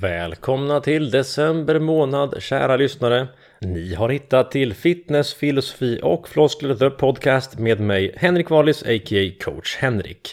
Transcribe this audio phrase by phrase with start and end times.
[0.00, 3.28] Välkomna till december månad kära lyssnare.
[3.60, 9.44] Ni har hittat till Fitness, filosofi och floskler the podcast med mig Henrik Wallis a.k.a.
[9.44, 10.28] coach Henrik.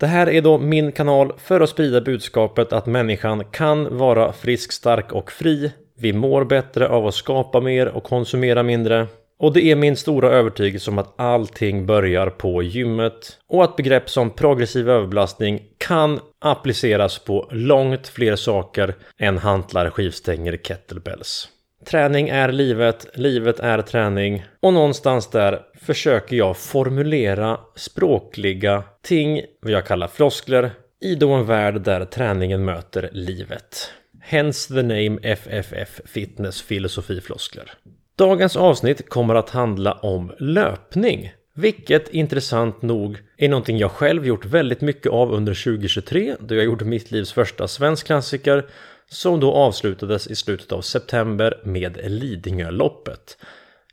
[0.00, 4.72] Det här är då min kanal för att sprida budskapet att människan kan vara frisk,
[4.72, 5.72] stark och fri.
[5.98, 9.06] Vi mår bättre av att skapa mer och konsumera mindre.
[9.38, 14.10] Och det är min stora övertygelse om att allting börjar på gymmet och att begrepp
[14.10, 21.48] som progressiv överbelastning kan appliceras på långt fler saker än hantlar, skivstänger, kettlebells.
[21.86, 29.72] Träning är livet, livet är träning och någonstans där försöker jag formulera språkliga ting, vad
[29.72, 30.70] jag kallar floskler,
[31.00, 33.90] i då en värld där träningen möter livet.
[34.20, 37.72] Hence the name FFF Fitness Filosofi Floskler.
[38.16, 41.32] Dagens avsnitt kommer att handla om löpning.
[41.54, 46.64] Vilket intressant nog är någonting jag själv gjort väldigt mycket av under 2023 då jag
[46.64, 48.66] gjorde mitt livs första svensk klassiker
[49.08, 53.38] som då avslutades i slutet av september med Lidingöloppet.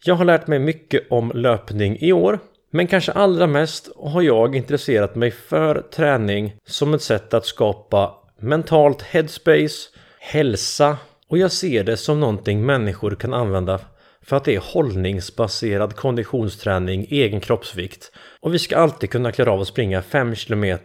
[0.03, 2.39] Jag har lärt mig mycket om löpning i år
[2.71, 8.15] men kanske allra mest har jag intresserat mig för träning som ett sätt att skapa
[8.39, 13.79] mentalt headspace, hälsa och jag ser det som någonting människor kan använda
[14.23, 18.11] för att det är hållningsbaserad konditionsträning, egen kroppsvikt.
[18.39, 20.77] Och vi ska alltid kunna klara av att springa 5 km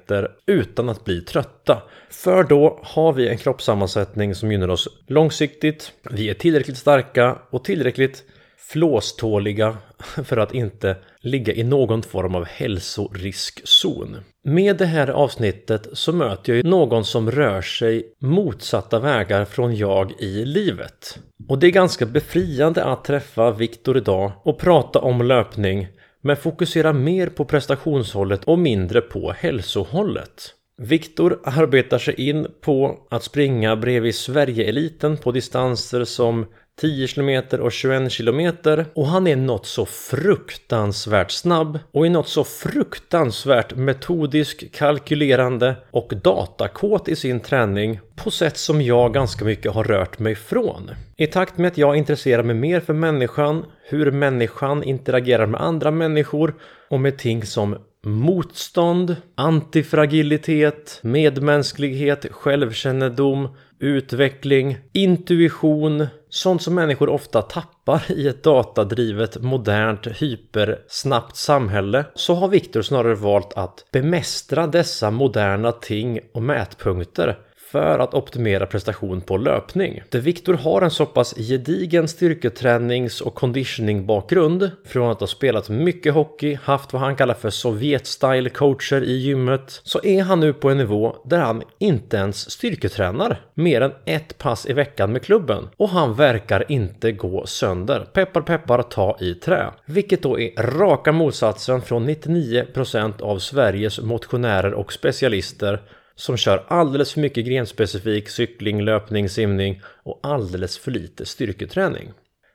[0.47, 1.83] utan att bli trötta.
[2.11, 5.93] För då har vi en kroppssammansättning som gynnar oss långsiktigt.
[6.11, 8.25] Vi är tillräckligt starka och tillräckligt
[8.69, 9.77] flåståliga
[10.25, 14.17] för att inte ligga i någon form av hälsoriskzon.
[14.45, 20.13] Med det här avsnittet så möter jag någon som rör sig motsatta vägar från jag
[20.19, 21.19] i livet.
[21.49, 25.89] Och det är ganska befriande att träffa Viktor idag och prata om löpning
[26.21, 30.53] men fokusera mer på prestationshållet och mindre på hälsohållet.
[30.79, 36.47] Viktor arbetar sig in på att springa bredvid Sverige-eliten på distanser som
[36.81, 38.53] 10 km och 21 km
[38.95, 46.13] och han är något så fruktansvärt snabb och är något så fruktansvärt metodisk, kalkylerande och
[46.23, 50.91] datakåt i sin träning på sätt som jag ganska mycket har rört mig från.
[51.17, 55.91] I takt med att jag intresserar mig mer för människan, hur människan interagerar med andra
[55.91, 56.55] människor
[56.91, 66.07] och med ting som motstånd, antifragilitet, medmänsklighet, självkännedom, utveckling, intuition,
[66.37, 73.15] sånt som människor ofta tappar i ett datadrivet, modernt, hypersnabbt samhälle, så har Viktor snarare
[73.15, 77.39] valt att bemästra dessa moderna ting och mätpunkter
[77.71, 80.03] för att optimera prestation på löpning.
[80.09, 85.69] Där Viktor har en så pass gedigen styrketränings och conditioning bakgrund från att ha spelat
[85.69, 90.53] mycket hockey, haft vad han kallar för Sovjet-style coacher i gymmet, så är han nu
[90.53, 95.23] på en nivå där han inte ens styrketränar mer än ett pass i veckan med
[95.23, 98.07] klubben och han verkar inte gå sönder.
[98.13, 99.71] Peppar peppar ta i trä.
[99.87, 105.83] Vilket då är raka motsatsen från 99% av Sveriges motionärer och specialister
[106.17, 112.13] som kör alldeles för mycket grenspecifik cykling, löpning, simning och alldeles för lite styrketräning.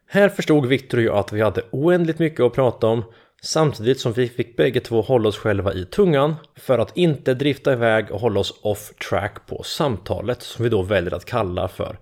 [0.07, 3.03] Här förstod Viktor och jag att vi hade oändligt mycket att prata om
[3.41, 7.73] samtidigt som vi fick bägge två hålla oss själva i tungan för att inte drifta
[7.73, 11.97] iväg och hålla oss off track på samtalet som vi då väljer att kalla för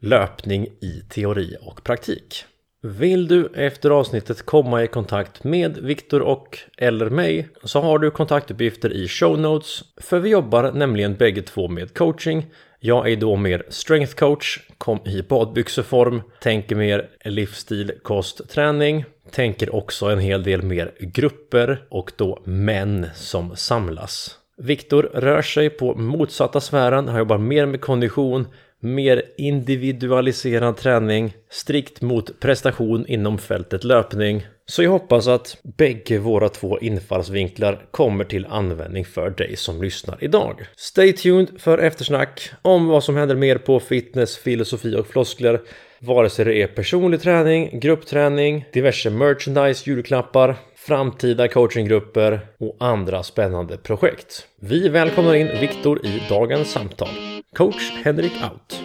[0.00, 2.44] löpning i teori och praktik.
[2.86, 8.10] Vill du efter avsnittet komma i kontakt med Viktor och eller mig så har du
[8.10, 12.46] kontaktuppgifter i show notes för vi jobbar nämligen bägge två med coaching.
[12.80, 19.74] Jag är då mer strength coach, kom i badbyxeform, tänker mer livsstil, kost, träning, tänker
[19.74, 24.38] också en hel del mer grupper och då män som samlas.
[24.58, 28.46] Viktor rör sig på motsatta sfären, han jobbar mer med kondition,
[28.80, 34.46] mer individualiserad träning, strikt mot prestation inom fältet löpning.
[34.68, 40.24] Så jag hoppas att bägge våra två infallsvinklar kommer till användning för dig som lyssnar
[40.24, 40.66] idag.
[40.76, 45.60] Stay tuned för eftersnack om vad som händer mer på fitness, filosofi och floskler.
[45.98, 53.76] Vare sig det är personlig träning, gruppträning, diverse merchandise, julklappar, framtida coachinggrupper och andra spännande
[53.76, 54.46] projekt.
[54.60, 57.35] Vi välkomnar in Viktor i dagens samtal.
[57.56, 58.82] Coach Henrik Out.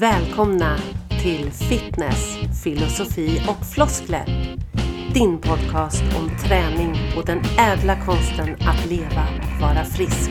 [0.00, 0.78] Välkomna
[1.22, 4.56] till Fitness, filosofi och floskler.
[5.14, 10.30] Din podcast om träning och den ädla konsten att leva och vara frisk.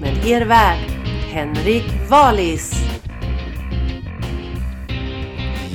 [0.00, 0.90] Med er värd,
[1.32, 2.95] Henrik Valis.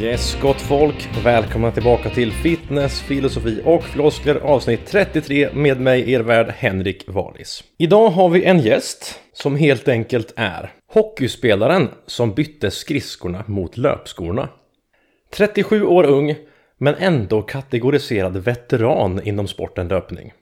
[0.01, 1.09] Yes, gott folk!
[1.23, 7.63] Välkomna tillbaka till Fitness, filosofi och floskler avsnitt 33 med mig, er värd Henrik Valis.
[7.77, 14.49] Idag har vi en gäst som helt enkelt är Hockeyspelaren som bytte skridskorna mot löpskorna.
[15.33, 16.35] 37 år ung,
[16.77, 20.33] men ändå kategoriserad veteran inom sporten löpning.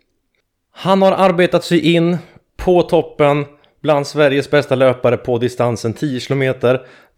[0.72, 2.18] Han har arbetat sig in
[2.58, 3.46] på toppen
[3.82, 6.54] bland Sveriges bästa löpare på distansen 10 km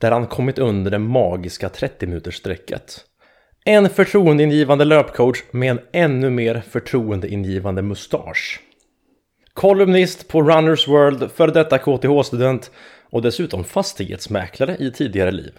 [0.01, 2.99] där han kommit under det magiska 30 minutersstrecket.
[3.65, 8.59] En förtroendeingivande löpcoach med en ännu mer förtroendeingivande mustasch.
[9.53, 12.71] Kolumnist på Runners World, före detta KTH-student
[13.09, 15.53] och dessutom fastighetsmäklare i tidigare liv.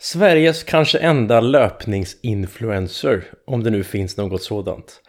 [0.00, 5.00] Sveriges kanske enda löpningsinfluencer, om det nu finns något sådant.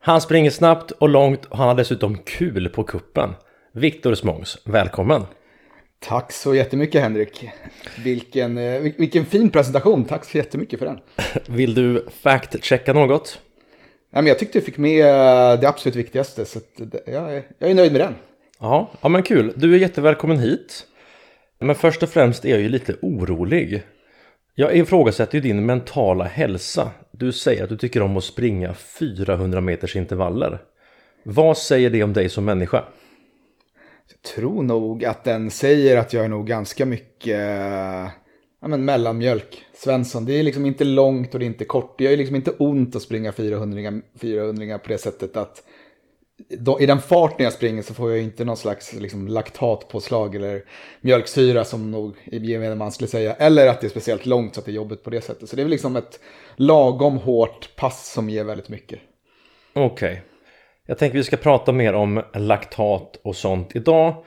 [0.00, 3.34] Han springer snabbt och långt och han har dessutom kul på kuppen.
[3.72, 5.22] Viktor Smångs, välkommen!
[6.06, 7.50] Tack så jättemycket Henrik.
[8.04, 10.98] Vilken, eh, vilken fin presentation, tack så jättemycket för den.
[11.56, 13.40] Vill du fact-checka något?
[14.12, 16.60] Nej, men jag tyckte du fick med eh, det absolut viktigaste, så
[17.06, 18.14] jag, jag är nöjd med den.
[18.60, 19.52] Ja, ja, men kul.
[19.56, 20.86] Du är jättevälkommen hit.
[21.58, 23.82] Men först och främst är jag ju lite orolig.
[24.54, 26.90] Jag ifrågasätter ju din mentala hälsa.
[27.10, 30.58] Du säger att du tycker om att springa 400 meters intervaller.
[31.22, 32.84] Vad säger det om dig som människa?
[34.10, 37.40] Jag tror nog att den säger att jag är nog ganska mycket
[38.60, 39.64] ja, men mellanmjölk.
[39.74, 41.98] Svensson, det är liksom inte långt och det är inte kort.
[41.98, 45.62] Det gör liksom inte ont att springa 400, 400 på det sättet att
[46.48, 50.64] då, i den farten jag springer så får jag inte någon slags liksom, laktatpåslag eller
[51.00, 53.34] mjölksyra som nog gemene man skulle säga.
[53.34, 55.48] Eller att det är speciellt långt så att det är jobbigt på det sättet.
[55.48, 56.20] Så det är väl liksom ett
[56.56, 59.00] lagom hårt pass som ger väldigt mycket.
[59.72, 60.12] Okej.
[60.12, 60.33] Okay.
[60.86, 64.24] Jag tänker vi ska prata mer om laktat och sånt idag.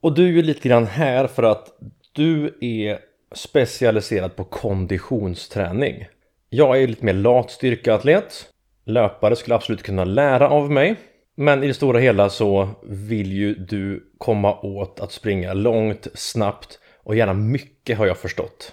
[0.00, 1.68] Och du är ju lite grann här för att
[2.12, 2.98] du är
[3.34, 6.06] specialiserad på konditionsträning.
[6.48, 8.48] Jag är lite mer lat styrkeatlet.
[8.84, 10.96] Löpare skulle absolut kunna lära av mig.
[11.34, 16.78] Men i det stora hela så vill ju du komma åt att springa långt, snabbt
[17.04, 18.72] och gärna mycket har jag förstått.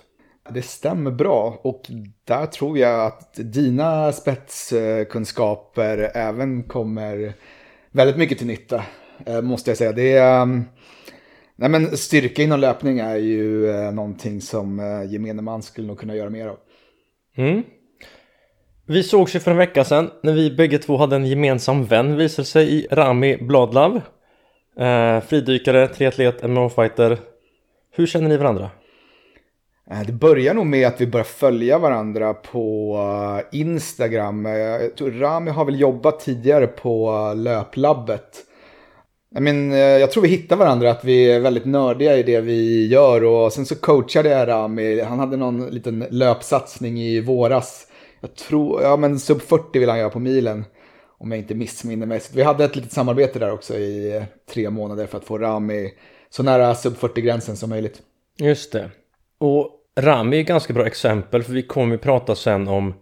[0.54, 1.82] Det stämmer bra och
[2.24, 7.34] där tror jag att dina spetskunskaper även kommer
[7.92, 8.84] väldigt mycket till nytta.
[9.26, 9.92] Eh, måste jag säga.
[9.92, 10.64] Det är, ehm,
[11.56, 16.00] nej men styrka inom löpning är ju eh, någonting som eh, gemene man skulle nog
[16.00, 16.58] kunna göra mer av.
[17.38, 17.64] Mm.
[18.86, 22.18] Vi sågs ju för en vecka sedan när vi bägge två hade en gemensam vän
[22.18, 24.02] visade sig i Rami Bladlav.
[24.80, 27.18] Eh, fridykare, triatlet, MMA-fighter.
[27.92, 28.70] Hur känner ni varandra?
[29.92, 32.96] Eh, det börjar nog med att vi börjar följa varandra på
[33.52, 34.46] eh, Instagram.
[34.46, 38.46] Eh, jag tror Rami har väl jobbat tidigare på löplabbet.
[39.32, 42.88] Jag, mean, jag tror vi hittar varandra, att vi är väldigt nördiga i det vi
[42.88, 43.24] gör.
[43.24, 45.02] Och sen så coachade jag Rami.
[45.02, 47.90] Han hade någon liten löpsatsning i våras
[48.20, 50.66] jag tror, ja men sub 40 vill han göra på milen.
[51.18, 52.20] Om jag inte missminner mig.
[52.20, 55.94] Så vi hade ett litet samarbete där också i tre månader för att få Rami
[56.30, 58.02] så nära sub 40-gränsen som möjligt.
[58.38, 58.92] Just det.
[59.38, 62.94] Och Rami är ett ganska bra exempel för vi kommer ju prata sen om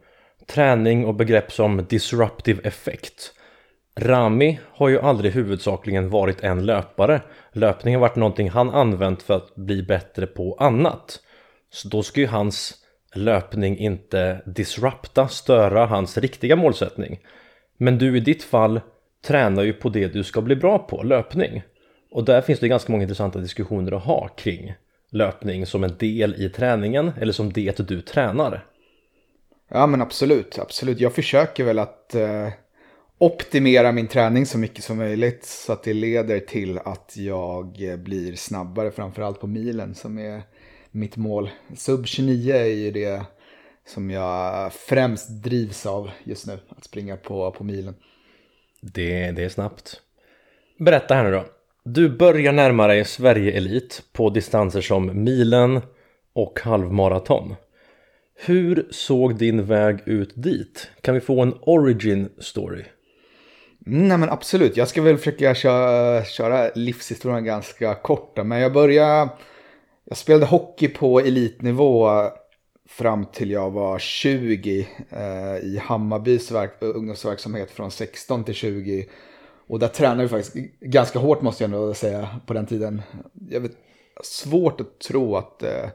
[0.48, 3.34] träning och begrepp som disruptive effect.
[4.00, 7.22] Rami har ju aldrig huvudsakligen varit en löpare.
[7.52, 11.20] Löpning har varit någonting han använt för att bli bättre på annat.
[11.70, 12.74] Så då ska ju hans
[13.16, 17.20] löpning inte disrupta, störa hans riktiga målsättning.
[17.78, 18.82] Men du i ditt fall
[19.28, 21.64] tränar ju på det du ska bli bra på, löpning.
[22.12, 24.74] Och där finns det ganska många intressanta diskussioner att ha kring
[25.09, 28.65] löpning som en del i träningen eller som det du tränar.
[29.70, 31.00] Ja men absolut, absolut.
[31.00, 32.50] Jag försöker väl att eh,
[33.17, 38.36] optimera min träning så mycket som möjligt så att det leder till att jag blir
[38.36, 40.41] snabbare framförallt på milen som är
[40.91, 41.50] mitt mål.
[41.75, 43.25] Sub 29 är ju det
[43.88, 47.96] som jag främst drivs av just nu, att springa på, på milen.
[48.82, 50.01] Det, det är snabbt.
[50.79, 51.46] Berätta här nu då.
[51.89, 55.82] Du börjar närma dig Sverige-elit på distanser som milen
[56.34, 57.56] och halvmaraton.
[58.46, 60.89] Hur såg din väg ut dit?
[61.01, 62.84] Kan vi få en origin story?
[63.79, 68.38] Nej men absolut, jag ska väl försöka köra, köra livshistorien ganska kort.
[68.46, 69.29] Men jag började
[70.06, 72.10] jag spelade hockey på elitnivå
[72.89, 79.06] fram till jag var 20 eh, i Hammarbys ungdomsverksamhet från 16 till 20.
[79.67, 83.01] Och där tränade vi faktiskt ganska hårt måste jag nog säga på den tiden.
[83.50, 83.71] Jag vet,
[84.24, 85.63] svårt att tro att...
[85.63, 85.89] Eh,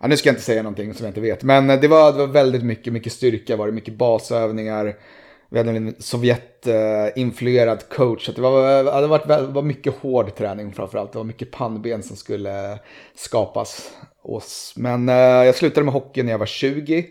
[0.00, 1.42] ja, nu ska jag inte säga någonting som jag inte vet.
[1.42, 4.96] Men eh, det var, det var väldigt mycket, mycket styrka, var det mycket basövningar.
[5.48, 8.26] Vi hade en Sovjet-influerad coach.
[8.26, 11.12] Så det, var, det var, det var mycket hård träning framförallt.
[11.12, 12.78] Det var mycket pannben som skulle
[13.14, 13.92] skapas.
[14.76, 17.06] Men eh, jag slutade med hockey när jag var 20.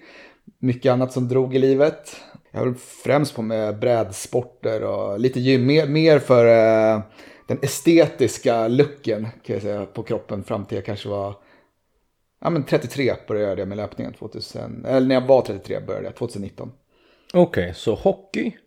[0.59, 2.15] Mycket annat som drog i livet.
[2.53, 5.65] Jag höll främst på med brädsporter och lite gym.
[5.65, 7.01] Mer, mer för eh,
[7.47, 11.35] den estetiska looken kan jag säga, på kroppen fram till jag kanske var
[12.41, 14.13] ja, men 33 började jag med löpningen.
[14.13, 16.71] 2000, eller när jag var 33 började jag 2019.
[17.33, 18.57] Okej, okay, så hockey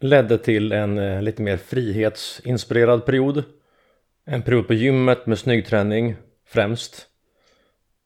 [0.00, 3.44] ledde till en eh, lite mer frihetsinspirerad period.
[4.24, 6.16] En period på gymmet med snyggträning
[6.46, 7.06] främst.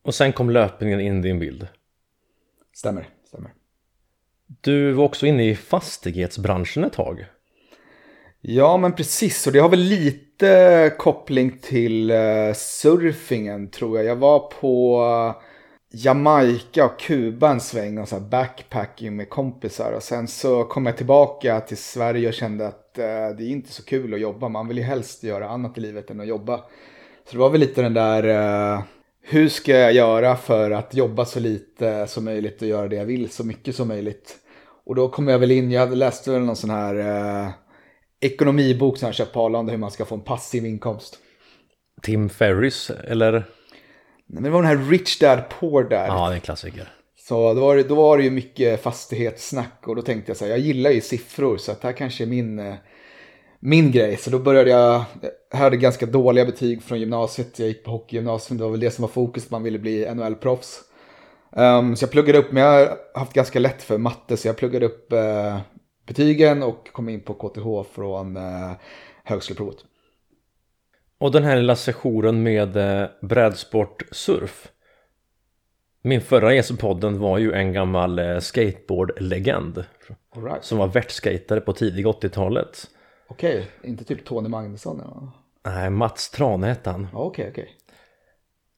[0.02, 1.68] Och sen kom löpningen in i din bild.
[2.72, 3.08] Stämmer.
[4.61, 7.26] Du var också inne i fastighetsbranschen ett tag.
[8.40, 9.47] Ja, men precis.
[9.47, 14.07] Och det har väl lite koppling till eh, surfingen tror jag.
[14.07, 15.42] Jag var på eh,
[15.92, 19.92] Jamaica och Kuba en sväng och så här backpacking med kompisar.
[19.92, 23.73] Och sen så kom jag tillbaka till Sverige och kände att eh, det är inte
[23.73, 24.49] så kul att jobba.
[24.49, 26.57] Man vill ju helst göra annat i livet än att jobba.
[27.25, 28.83] Så det var väl lite den där, uh,
[29.22, 33.04] hur ska jag göra för att jobba så lite som möjligt och göra det jag
[33.04, 34.36] vill så mycket som möjligt.
[34.86, 37.52] Och då kom jag väl in, jag läste väl någon sån här
[38.20, 41.18] ekonomibok som jag köpt på Arlanda hur man ska få en passiv inkomst.
[42.02, 43.32] Tim Ferris eller?
[43.32, 43.44] Nej,
[44.26, 46.08] men det var den här Rich Dad Poor Dad.
[46.08, 46.92] Ja, det är en klassiker.
[47.28, 50.44] Så då var, det, då var det ju mycket fastighetssnack och då tänkte jag så
[50.44, 52.74] här, jag gillar ju siffror så att det här kanske är min, eh,
[53.61, 54.17] min grej.
[54.17, 55.05] Så då började jag,
[55.50, 58.90] jag hade ganska dåliga betyg från gymnasiet, jag gick på hockeygymnasium, det var väl det
[58.90, 60.81] som var fokus, man ville bli NHL-proffs.
[61.57, 64.57] Um, så jag pluggade upp, men jag har haft ganska lätt för matte så jag
[64.57, 65.61] pluggade upp uh,
[66.11, 68.73] betygen och kom in på KTH från eh,
[69.25, 69.85] högskoleprovet.
[71.19, 74.69] Och den här lilla sessionen med eh, brädsport surf.
[76.02, 79.85] Min förra gäst podden var ju en gammal eh, skateboardlegend.
[80.37, 80.64] Right.
[80.64, 82.87] Som var världsskatare på tidiga 80-talet.
[83.30, 85.02] Okej, inte typ Tony Magnusson?
[85.04, 85.32] Ja.
[85.72, 87.08] Nej, Mats Trane hette han.
[87.12, 87.68] Okej, okej.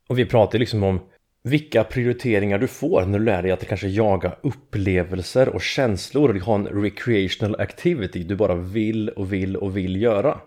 [0.09, 1.01] Och vi pratade liksom om
[1.43, 6.43] vilka prioriteringar du får när du lär dig att kanske jaga upplevelser och känslor och
[6.43, 10.41] ha en recreational activity du bara vill och vill och vill göra.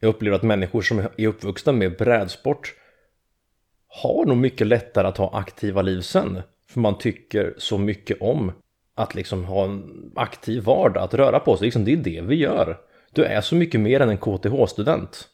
[0.00, 2.74] Jag upplever att människor som är uppvuxna med brädsport
[3.88, 6.42] har nog mycket lättare att ha aktiva liv sen.
[6.68, 8.52] För man tycker så mycket om
[8.94, 11.64] att liksom ha en aktiv vardag, att röra på sig.
[11.64, 12.89] Liksom det är det vi gör.
[13.14, 15.28] Du är så mycket mer än en KTH-student.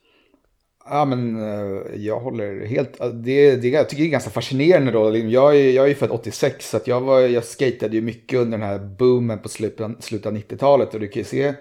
[0.88, 5.16] Ja men eh, jag håller helt, det, det, jag tycker det är ganska fascinerande då.
[5.16, 8.38] Jag är, jag är ju född 86 så att jag, var, jag skatade ju mycket
[8.38, 10.94] under den här boomen på slutet, slutet av 90-talet.
[10.94, 11.54] Och du kan ju se,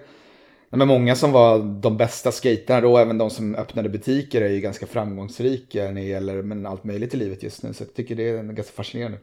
[0.70, 4.60] men många som var de bästa skaterna då, även de som öppnade butiker är ju
[4.60, 7.72] ganska framgångsrika när det gäller men allt möjligt i livet just nu.
[7.72, 9.18] Så jag tycker det är ganska fascinerande.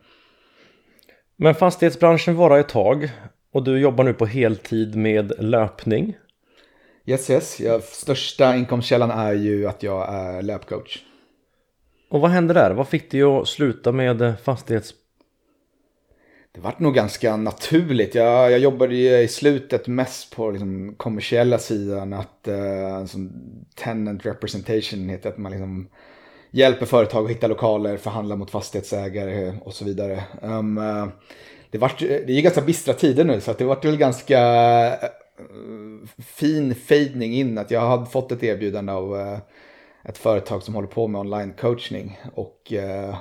[1.35, 3.09] Men fastighetsbranschen varar ett tag
[3.53, 6.15] och du jobbar nu på heltid med löpning.
[7.05, 7.59] Yes, yes.
[7.59, 11.03] Jag, största inkomstkällan är ju att jag är löpcoach.
[12.09, 12.71] Och vad hände där?
[12.71, 14.93] Vad fick dig att sluta med fastighets...
[16.51, 18.15] Det vart nog ganska naturligt.
[18.15, 22.13] Jag, jag jobbade i slutet mest på liksom kommersiella sidan.
[22.13, 23.31] Att uh, som
[23.75, 25.87] tenant representation heter att man liksom
[26.51, 30.23] hjälper företag att hitta lokaler, förhandla mot fastighetsägare och så vidare.
[30.41, 31.07] Um, uh,
[31.69, 34.39] det, vart, det är ganska bistra tider nu så att det vart väl ganska
[36.17, 39.37] fin fejdning in att jag hade fått ett erbjudande av eh,
[40.03, 43.15] ett företag som håller på med online coachning och eh,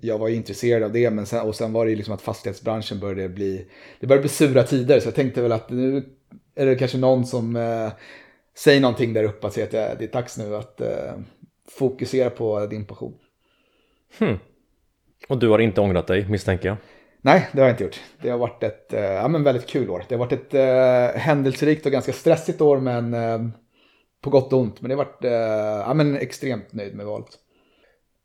[0.00, 2.22] jag var ju intresserad av det men sen, och sen var det ju liksom att
[2.22, 3.66] fastighetsbranschen började bli,
[4.00, 6.04] det började bli sura tider så jag tänkte väl att nu
[6.54, 7.92] är det kanske någon som eh,
[8.56, 10.80] säger någonting där uppe att säga att det är dags nu att
[11.68, 13.14] fokusera på din passion.
[14.18, 14.38] Hmm.
[15.28, 16.76] Och du har inte ångrat dig misstänker jag?
[17.26, 18.00] Nej, det har jag inte gjort.
[18.22, 20.04] Det har varit ett eh, ja, men väldigt kul år.
[20.08, 23.38] Det har varit ett eh, händelserikt och ganska stressigt år, men eh,
[24.20, 24.80] på gott och ont.
[24.80, 27.28] Men det har varit eh, ja, men extremt nöjd med valet.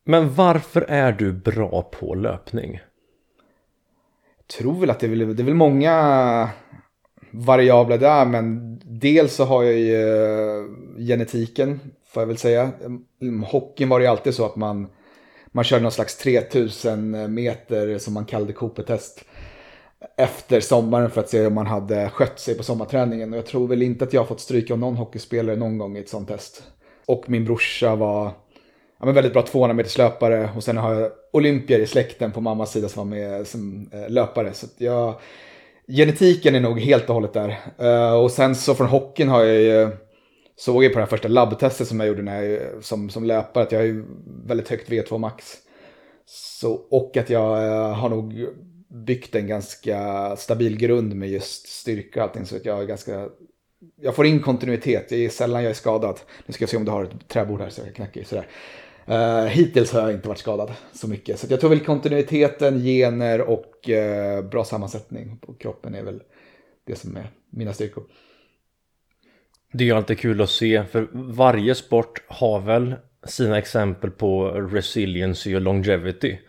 [0.04, 2.80] Men varför är du bra på löpning?
[4.38, 6.50] Jag tror väl att det är, väl, det är väl många
[7.32, 10.66] variabler där, men dels så har jag ju eh,
[10.98, 12.72] genetiken, får jag väl säga.
[13.46, 14.88] Hockeyn var det ju alltid så att man
[15.52, 19.26] man körde någon slags 3000 meter som man kallade Cooper-test
[20.18, 23.34] efter sommaren för att se om man hade skött sig på sommarträningen.
[23.34, 25.98] Och jag tror väl inte att jag har fått stryka av någon hockeyspelare någon gång
[25.98, 26.64] i ett sånt test.
[27.06, 28.26] Och min brorsa var
[29.00, 32.42] ja, men väldigt bra 200 meters löpare och sen har jag olympier i släkten på
[32.42, 34.54] mammas sida som var med som eh, löpare.
[34.54, 35.20] Så jag,
[35.88, 37.60] genetiken är nog helt och hållet där.
[37.78, 39.90] Eh, och sen så från hockeyn har jag ju
[40.60, 43.64] såg ju på det här första labbtestet som jag gjorde när jag, som, som löpare
[43.64, 44.06] att jag har
[44.48, 45.58] väldigt högt V2 max.
[46.26, 48.48] Så, och att jag eh, har nog
[48.88, 52.46] byggt en ganska stabil grund med just styrka och allting.
[52.46, 53.30] Så att jag är ganska,
[54.02, 56.20] jag får in kontinuitet, det är sällan jag är skadad.
[56.46, 58.24] Nu ska jag se om du har ett träbord här så jag kan knacka i
[58.24, 58.48] sådär.
[59.10, 61.40] Uh, hittills har jag inte varit skadad så mycket.
[61.40, 66.22] Så jag tror väl kontinuiteten, gener och uh, bra sammansättning på kroppen är väl
[66.86, 68.04] det som är mina styrkor.
[69.72, 72.96] Det är ju alltid kul att se för varje sport har väl
[73.28, 76.40] sina exempel på resiliency och longevity.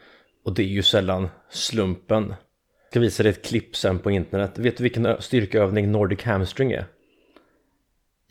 [0.44, 2.28] Och det är ju sällan slumpen.
[2.28, 4.58] Jag ska visa dig ett klipp sen på internet.
[4.58, 6.86] Vet du vilken styrkeövning Nordic hamstring är?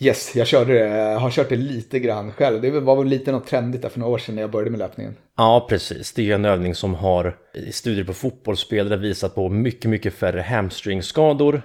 [0.01, 0.79] Yes, jag körde det.
[0.79, 2.61] Jag har kört det lite grann själv.
[2.61, 4.79] Det var väl lite något trendigt där för några år sedan när jag började med
[4.79, 5.15] löpningen.
[5.37, 6.13] Ja, precis.
[6.13, 10.41] Det är en övning som har i studier på fotbollsspelare visat på mycket, mycket färre
[10.41, 11.61] hamstringskador.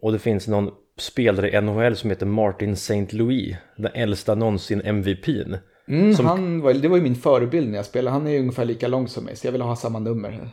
[0.00, 3.06] Och det finns någon spelare i NHL som heter Martin St.
[3.10, 5.54] Louis, den äldsta någonsin MVPn.
[5.88, 6.26] Mm, som...
[6.26, 8.12] han var, det var ju min förebild när jag spelade.
[8.12, 10.48] Han är ju ungefär lika lång som mig, så jag vill ha samma nummer.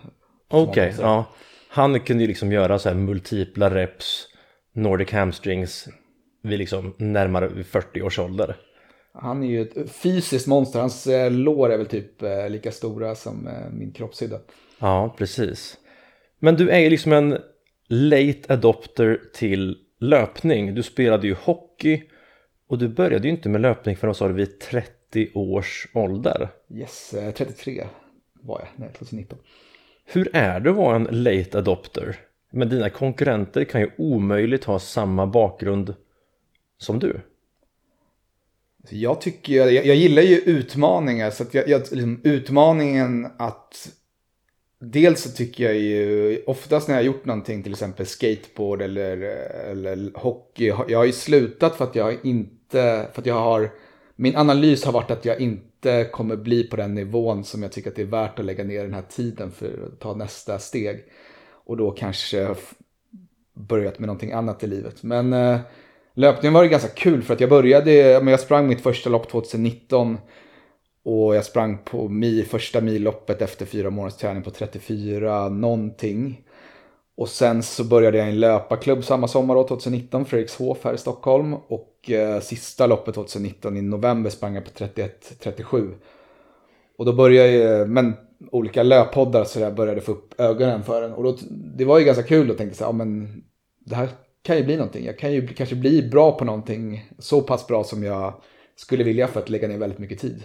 [0.49, 1.25] Okej, okay, ja.
[1.69, 4.27] Han kunde ju liksom göra så här multipla reps,
[4.73, 5.87] Nordic hamstrings
[6.43, 8.55] vid liksom närmare 40 års ålder.
[9.13, 10.79] Han är ju ett fysiskt monster.
[10.79, 14.39] Hans eh, lår är väl typ eh, lika stora som eh, min kroppshydda.
[14.79, 15.77] Ja, precis.
[16.39, 17.37] Men du är ju liksom en
[17.87, 20.75] late adopter till löpning.
[20.75, 22.03] Du spelade ju hockey
[22.67, 26.49] och du började ju inte med löpning förrän sa du vid 30 års ålder.
[26.73, 27.83] Yes, 33
[28.41, 29.39] var jag, nej 2019.
[30.05, 32.19] Hur är det att vara en late adopter?
[32.51, 35.95] Men dina konkurrenter kan ju omöjligt ha samma bakgrund
[36.77, 37.19] som du?
[38.89, 41.29] Jag tycker, jag, jag gillar ju utmaningar.
[41.29, 43.89] Så jag, jag, liksom, utmaningen att
[44.85, 49.17] Dels så tycker jag ju, oftast när jag har gjort någonting, till exempel skateboard eller,
[49.71, 50.73] eller hockey.
[50.87, 53.71] Jag har ju slutat för att jag inte, för att jag har,
[54.15, 57.89] min analys har varit att jag inte kommer bli på den nivån som jag tycker
[57.89, 61.03] att det är värt att lägga ner den här tiden för att ta nästa steg.
[61.65, 62.55] Och då kanske
[63.53, 65.03] börjat med någonting annat i livet.
[65.03, 65.59] Men eh,
[66.15, 70.17] Löpningen var det ganska kul för att jag började, jag sprang mitt första lopp 2019
[71.05, 76.41] och jag sprang på mi, första milloppet efter fyra månaders träning på 34 någonting.
[77.15, 80.97] Och sen så började jag i en löparklubb samma sommar då, 2019, Fredrikshof här i
[80.97, 81.53] Stockholm.
[81.53, 85.93] Och eh, sista loppet 2019 i november sprang jag på 31-37.
[86.97, 88.13] Och då började jag, men
[88.51, 91.13] olika löppoddar så där började få upp ögonen för den.
[91.13, 93.43] Och då, det var ju ganska kul och tänkte så här, ja men
[93.79, 94.09] det här
[94.41, 95.05] kan ju bli någonting.
[95.05, 98.33] Jag kan ju kanske bli bra på någonting så pass bra som jag
[98.75, 100.43] skulle vilja för att lägga ner väldigt mycket tid.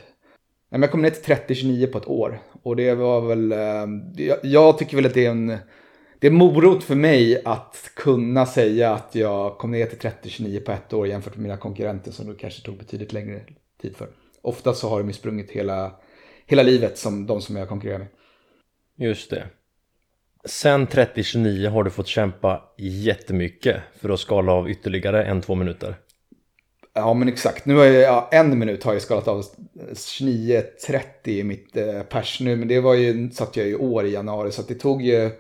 [0.71, 4.79] Jag kom ner till 30-29 på ett år och det var väl, eh, jag, jag
[4.79, 5.59] tycker väl att det är en,
[6.19, 10.73] det är morot för mig att kunna säga att jag kom ner till 30-29 på
[10.73, 13.41] ett år jämfört med mina konkurrenter som det kanske tog betydligt längre
[13.83, 14.09] tid för.
[14.43, 15.93] Ofta så har de ju sprungit hela,
[16.47, 18.09] hela livet som de som jag konkurrerar med.
[18.97, 19.47] Just det.
[20.45, 25.97] Sen 30-29 har du fått kämpa jättemycket för att skala av ytterligare en, två minuter.
[26.99, 29.45] Ja men exakt, nu har jag, ja, en minut har jag skalat av
[29.95, 32.57] 29-30 i mitt eh, pers nu.
[32.57, 35.31] Men det var ju, satt jag i år i januari så det tog ju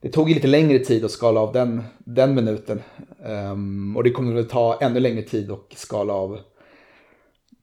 [0.00, 2.82] det tog lite längre tid att skala av den, den minuten.
[3.24, 6.40] Um, och det kommer väl ta ännu längre tid att skala av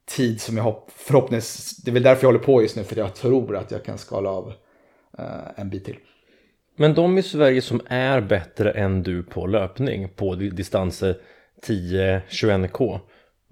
[0.06, 3.16] tid som jag förhoppningsvis, det är väl därför jag håller på just nu för jag
[3.16, 4.48] tror att jag kan skala av
[5.20, 5.98] uh, en bit till.
[6.76, 11.18] Men de i Sverige som är bättre än du på löpning på distanser
[11.68, 13.00] 10-21k,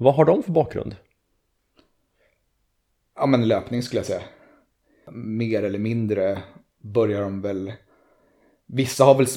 [0.03, 0.95] vad har de för bakgrund?
[3.15, 4.21] Ja men löpning skulle jag säga.
[5.11, 6.43] Mer eller mindre
[6.81, 7.73] börjar de väl,
[8.65, 9.27] vissa har väl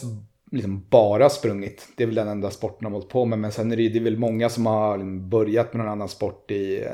[0.51, 3.53] liksom bara sprungit, det är väl den enda sporten de har hållit på med, men
[3.53, 6.51] sen är det, det är väl många som har liksom börjat med någon annan sport
[6.51, 6.85] i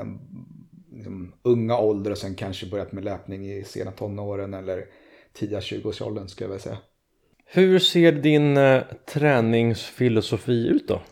[0.93, 4.85] liksom, unga ålder och sen kanske börjat med löpning i sena tonåren eller
[5.33, 6.79] tidiga 20-årsåldern skulle jag vilja säga.
[7.45, 11.03] Hur ser din eh, träningsfilosofi ut då?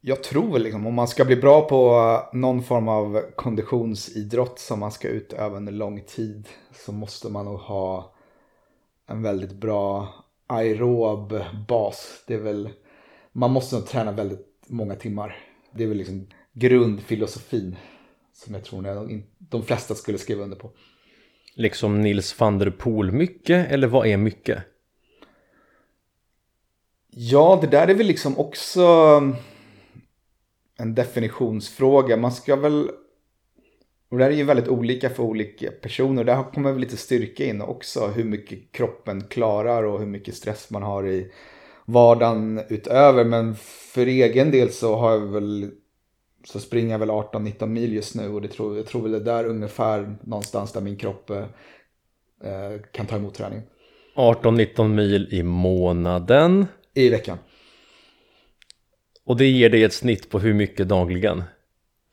[0.00, 4.80] Jag tror väl liksom om man ska bli bra på någon form av konditionsidrott som
[4.80, 8.14] man ska utöva under lång tid så måste man nog ha
[9.06, 10.08] en väldigt bra
[10.46, 12.24] aerob bas.
[12.26, 12.70] Det är väl,
[13.32, 15.36] man måste nog träna väldigt många timmar.
[15.72, 17.76] Det är väl liksom grundfilosofin
[18.32, 20.70] som jag tror de flesta skulle skriva under på
[21.54, 24.62] liksom Nils van der Poel mycket eller vad är mycket?
[27.10, 28.82] Ja, det där är väl liksom också
[30.80, 32.16] en definitionsfråga.
[32.16, 32.90] Man ska väl...
[34.10, 36.24] Och det här är ju väldigt olika för olika personer.
[36.24, 38.06] Där kommer väl lite styrka in också.
[38.06, 41.32] Hur mycket kroppen klarar och hur mycket stress man har i
[41.84, 43.24] vardagen utöver.
[43.24, 43.54] Men
[43.92, 45.70] för egen del så har jag väl
[46.44, 49.18] så springer jag väl 18-19 mil just nu och det tror, jag tror väl det
[49.18, 51.44] är där ungefär någonstans där min kropp eh,
[52.92, 53.62] kan ta emot träning.
[54.14, 56.66] 18-19 mil i månaden.
[56.94, 57.38] I veckan.
[59.24, 61.42] Och det ger dig ett snitt på hur mycket dagligen?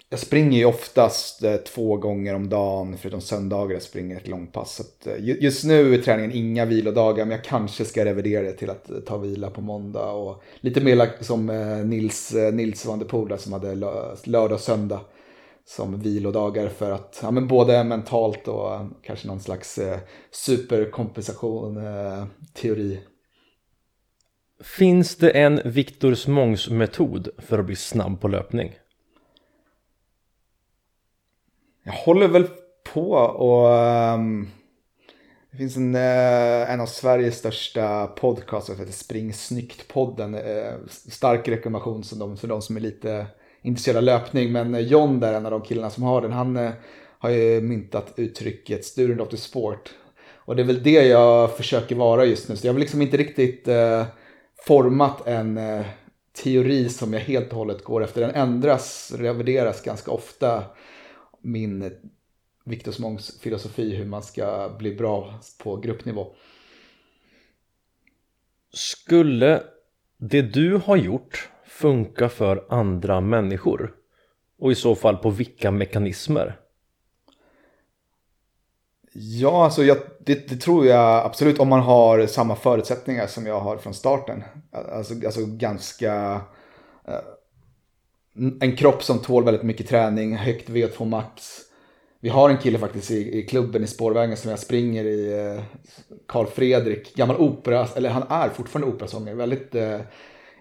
[0.10, 4.82] jag springer ju oftast eh, två gånger om dagen, förutom söndagar jag springer ett långpass.
[5.06, 8.90] Eh, just nu är träningen inga vilodagar, men jag kanske ska revidera det till att
[8.90, 10.12] eh, ta vila på måndag.
[10.12, 11.46] Och lite mer som
[11.86, 15.00] Nils, Nils van der Poel som hade lördag och söndag
[15.68, 18.72] som vilodagar för att, ja men både mentalt och
[19.04, 19.98] kanske någon slags eh,
[20.32, 23.00] superkompensation eh, teori.
[24.60, 28.76] Finns det en Viktor Smångs metod för att bli snabb på löpning?
[31.84, 32.48] Jag håller väl
[32.94, 33.68] på och
[34.14, 34.52] um,
[35.52, 40.36] det finns en, uh, en av Sveriges största podcaster som heter Spring Snyggt-podden.
[40.36, 43.28] Uh, stark rekommendation som de, för de som är lite
[43.62, 44.52] intresserade av löpning.
[44.52, 46.72] Men eh, John där, en av de killarna som har den, han uh,
[47.20, 49.94] har ju myntat uttrycket student of the sport.
[50.36, 52.56] Och det är väl det jag försöker vara just nu.
[52.56, 54.06] Så jag vill liksom inte riktigt eh,
[54.68, 55.86] format en eh,
[56.44, 58.22] teori som jag helt och hållet går efter.
[58.22, 60.64] Den ändras, revideras ganska ofta.
[61.42, 61.92] Min eh,
[62.66, 66.36] Viktor Smångs filosofi hur man ska bli bra på gruppnivå.
[68.74, 69.64] Skulle
[70.18, 73.94] det du har gjort funka för andra människor?
[74.60, 76.60] Och i så fall på vilka mekanismer?
[79.20, 83.60] Ja, alltså jag, det, det tror jag absolut om man har samma förutsättningar som jag
[83.60, 84.44] har från starten.
[84.72, 86.42] Alltså, alltså ganska...
[87.08, 87.20] Eh,
[88.62, 91.44] en kropp som tål väldigt mycket träning, högt V2 max.
[92.20, 95.64] Vi har en kille faktiskt i, i klubben i spårvägen som jag springer i, eh,
[96.28, 100.00] Karl Fredrik, gammal opera, eller han är fortfarande operasångare, väldigt eh,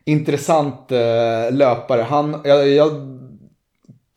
[0.04, 2.02] intressant eh, löpare.
[2.02, 2.92] Han, jag, jag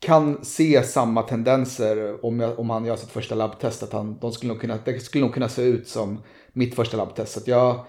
[0.00, 3.82] kan se samma tendenser om, jag, om han gör sitt första labbtest.
[3.82, 6.96] Att han, de skulle nog kunna, det skulle nog kunna se ut som mitt första
[6.96, 7.32] labbtest.
[7.32, 7.86] Så att jag,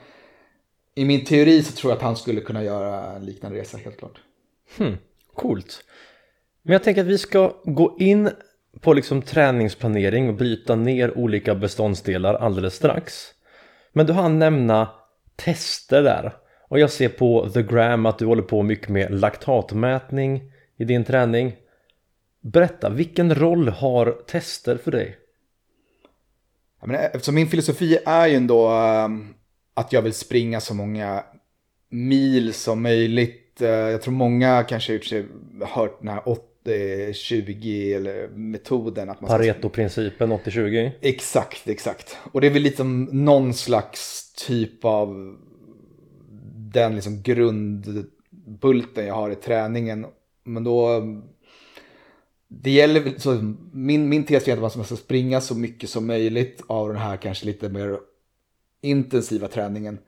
[0.96, 3.98] I min teori så tror jag att han skulle kunna göra en liknande resa helt
[3.98, 4.22] klart.
[4.78, 4.98] Hmm,
[5.36, 5.84] coolt.
[6.62, 8.30] Men jag tänker att vi ska gå in
[8.80, 13.28] på liksom träningsplanering och bryta ner olika beståndsdelar alldeles strax.
[13.94, 14.90] Men du hann nämna
[15.36, 16.34] tester där.
[16.68, 20.42] Och jag ser på The Gram att du håller på mycket med laktatmätning
[20.78, 21.56] i din träning.
[22.42, 25.18] Berätta, vilken roll har tester för dig?
[26.80, 29.34] Jag menar, eftersom min filosofi är ju ändå um,
[29.74, 31.24] att jag vill springa så många
[31.90, 33.62] mil som möjligt.
[33.62, 34.94] Uh, jag tror många kanske
[35.60, 36.22] har hört den här
[36.66, 39.10] 80-20 eller metoden.
[39.10, 40.92] Att man Pareto-principen 80-20.
[41.02, 42.18] Exakt, exakt.
[42.32, 45.38] Och det är väl liksom någon slags typ av
[46.74, 50.06] den liksom grundbulten jag har i träningen.
[50.44, 51.02] Men då,
[52.54, 56.62] det gäller så min, min tes är att man ska springa så mycket som möjligt
[56.68, 58.00] av den här kanske lite mer
[58.82, 60.00] intensiva träningen.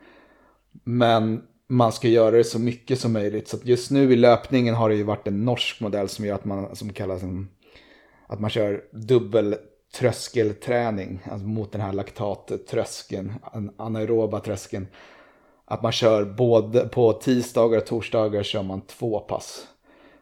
[0.84, 3.48] Men man ska göra det så mycket som möjligt.
[3.48, 6.36] Så att just nu i löpningen har det ju varit en norsk modell som gör
[6.36, 7.48] att man, som kallas en
[8.28, 9.56] att man kör dubbel
[9.96, 13.34] tröskelträning alltså mot den här laktattröskeln,
[13.78, 14.88] anaeroba tröskeln.
[15.66, 19.68] Att man kör både på tisdagar och torsdagar kör man två pass.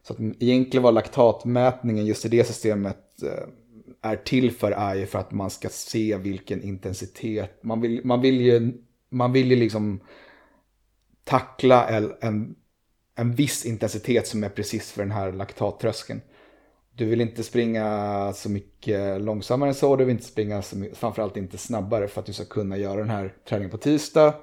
[0.04, 3.48] Så att egentligen vad laktatmätningen just i det systemet eh,
[4.02, 7.64] är till för är ju för att man ska se vilken intensitet.
[7.64, 8.74] Man vill, man vill ju,
[9.10, 10.00] man vill ju liksom
[11.24, 12.56] tackla en, en,
[13.16, 16.22] en viss intensitet som är precis för den här laktattröskeln.
[16.96, 20.98] Du vill inte springa så mycket långsammare än så, du vill inte springa så mycket,
[20.98, 24.34] framförallt inte snabbare för att du ska kunna göra den här träningen på tisdag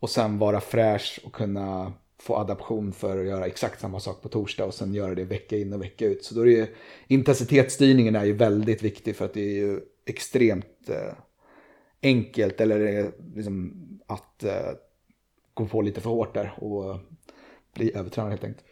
[0.00, 4.28] och sen vara fräsch och kunna få adaption för att göra exakt samma sak på
[4.28, 6.24] torsdag och sen göra det vecka in och vecka ut.
[6.24, 6.66] Så då är det ju,
[7.06, 11.14] intensitetsstyrningen är ju väldigt viktig för att det är ju extremt eh,
[12.02, 13.72] enkelt eller liksom
[14.06, 14.70] att eh,
[15.54, 17.00] gå på lite för hårt där och eh,
[17.74, 18.64] bli övertränad helt enkelt.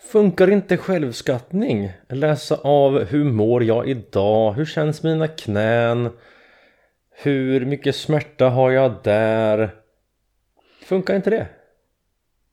[0.00, 1.92] Funkar inte självskattning?
[2.08, 4.52] Läsa av hur mår jag idag?
[4.52, 6.10] Hur känns mina knän?
[7.10, 9.74] Hur mycket smärta har jag där?
[10.82, 11.48] Funkar inte det?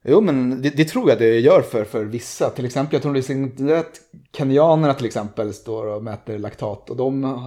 [0.07, 2.49] Jo, men det, det tror jag det gör för, för vissa.
[2.49, 4.01] Till exempel, jag tror att
[4.37, 7.39] kenyanerna till exempel står och mäter laktat och de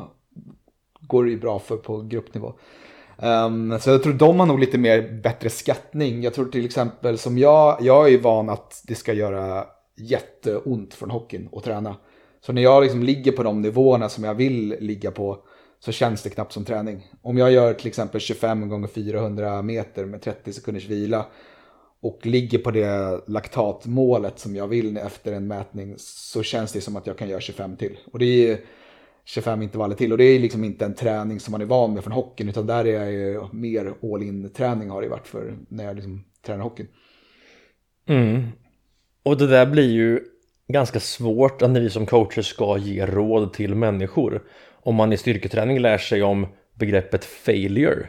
[1.00, 2.52] går det ju bra för på gruppnivå.
[3.16, 6.22] Um, så jag tror de har nog lite mer bättre skattning.
[6.22, 9.66] Jag tror till exempel som jag, jag är ju van att det ska göra
[9.96, 11.96] jätteont från hockeyn att träna.
[12.40, 15.38] Så när jag liksom ligger på de nivåerna som jag vill ligga på
[15.80, 17.06] så känns det knappt som träning.
[17.22, 21.26] Om jag gör till exempel 25 gånger 400 meter med 30 sekunders vila
[22.00, 26.96] och ligger på det laktatmålet som jag vill efter en mätning så känns det som
[26.96, 27.98] att jag kan göra 25 till.
[28.12, 28.60] Och det är
[29.24, 32.04] 25 intervaller till och det är liksom inte en träning som man är van med
[32.04, 35.58] från hockeyn utan där är jag ju mer all in träning har det varit för
[35.68, 36.88] när jag liksom tränar hockeyn.
[38.08, 38.46] Mm.
[39.22, 40.20] Och det där blir ju
[40.68, 44.42] ganska svårt när vi som coacher ska ge råd till människor.
[44.70, 48.06] Om man i styrketräning lär sig om begreppet failure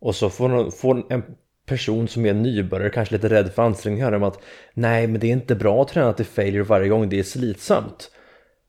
[0.00, 1.22] och så får, får en
[1.68, 4.42] person som är nybörjare kanske lite rädd för ansträngningar om att
[4.74, 8.10] nej men det är inte bra att träna till failure varje gång, det är slitsamt.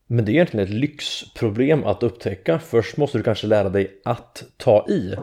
[0.08, 2.60] Men det är egentligen ett lyxproblem att upptäcka.
[2.60, 5.16] Först måste du kanske lära dig att ta i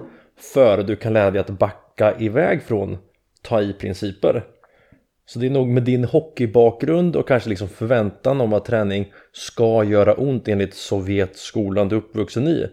[0.55, 2.99] före du kan lära dig att backa iväg från
[3.43, 4.45] ta i-principer.
[5.27, 9.85] Så det är nog med din hockeybakgrund och kanske liksom förväntan om att träning ska
[9.85, 12.67] göra ont enligt Sovjetskolan du är uppvuxen i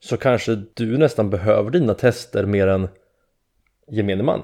[0.00, 2.88] så kanske du nästan behöver dina tester mer än
[3.90, 4.40] gemene man.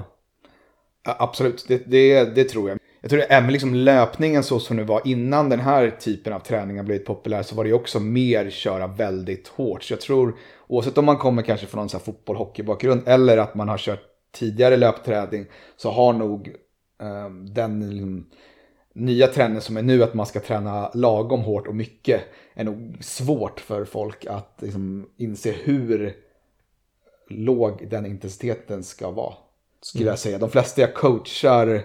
[1.04, 2.78] Ja, absolut, det, det, det, tror jag.
[3.00, 6.40] Jag tror att även liksom löpningen så som det var innan den här typen av
[6.40, 9.82] träning har blivit populär så var det också mer köra väldigt hårt.
[9.82, 13.38] Så jag tror, oavsett om man kommer kanske från någon så här fotboll hockeybakgrund eller
[13.38, 16.54] att man har kört tidigare löpträning så har nog
[17.02, 18.26] um, den liksom,
[18.94, 22.20] nya trenden som är nu att man ska träna lagom hårt och mycket
[22.54, 26.16] är nog svårt för folk att liksom, inse hur
[27.28, 29.34] låg den intensiteten ska vara.
[29.82, 30.10] Skulle mm.
[30.10, 30.38] jag säga.
[30.38, 31.82] De flesta jag coachar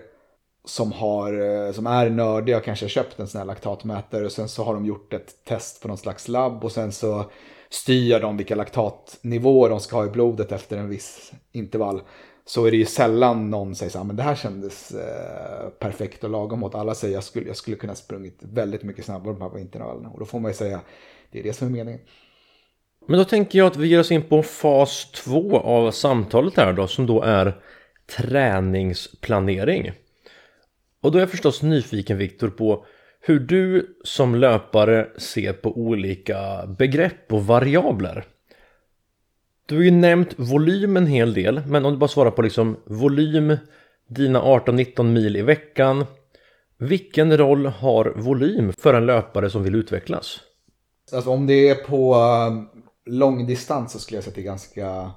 [0.65, 4.49] som, har, eh, som är nördiga och kanske köpt en sån här laktatmätare och sen
[4.49, 7.31] så har de gjort ett test på någon slags labb och sen så
[7.69, 12.01] styr de vilka laktatnivåer de ska ha i blodet efter en viss intervall
[12.45, 16.23] så är det ju sällan någon säger så här, men det här kändes eh, perfekt
[16.23, 16.75] och lagom åt.
[16.75, 20.09] Alla säger jag skulle, jag skulle kunna sprungit väldigt mycket snabbare på de här intervallerna.
[20.09, 20.81] Och då får man ju säga,
[21.31, 22.01] det är det som är meningen.
[23.07, 26.73] Men då tänker jag att vi ger oss in på fas två av samtalet här
[26.73, 27.61] då, som då är
[28.17, 29.91] träningsplanering.
[31.01, 32.85] Och då är jag förstås nyfiken Viktor på
[33.19, 38.25] hur du som löpare ser på olika begrepp och variabler.
[39.65, 42.77] Du har ju nämnt volym en hel del, men om du bara svarar på liksom
[42.85, 43.57] volym,
[44.07, 46.05] dina 18-19 mil i veckan.
[46.77, 50.39] Vilken roll har volym för en löpare som vill utvecklas?
[51.13, 52.15] Alltså om det är på
[53.05, 55.11] långdistans så skulle jag säga att det är ganska,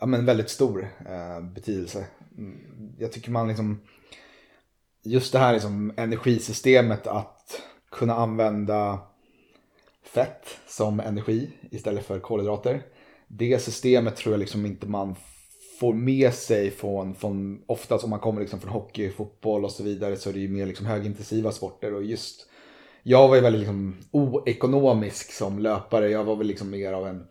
[0.00, 2.06] ja men väldigt stor eh, betydelse.
[2.38, 3.80] Mm, jag tycker man liksom,
[5.04, 8.98] just det här liksom energisystemet att kunna använda
[10.02, 12.82] fett som energi istället för kolhydrater
[13.28, 15.14] det systemet tror jag liksom inte man
[15.80, 19.82] får med sig från, från oftast om man kommer liksom från hockey, fotboll och så
[19.82, 22.48] vidare så är det ju mer liksom högintensiva sporter och just
[23.06, 26.10] jag var ju väldigt liksom oekonomisk som löpare.
[26.10, 27.26] Jag var väl liksom mer av en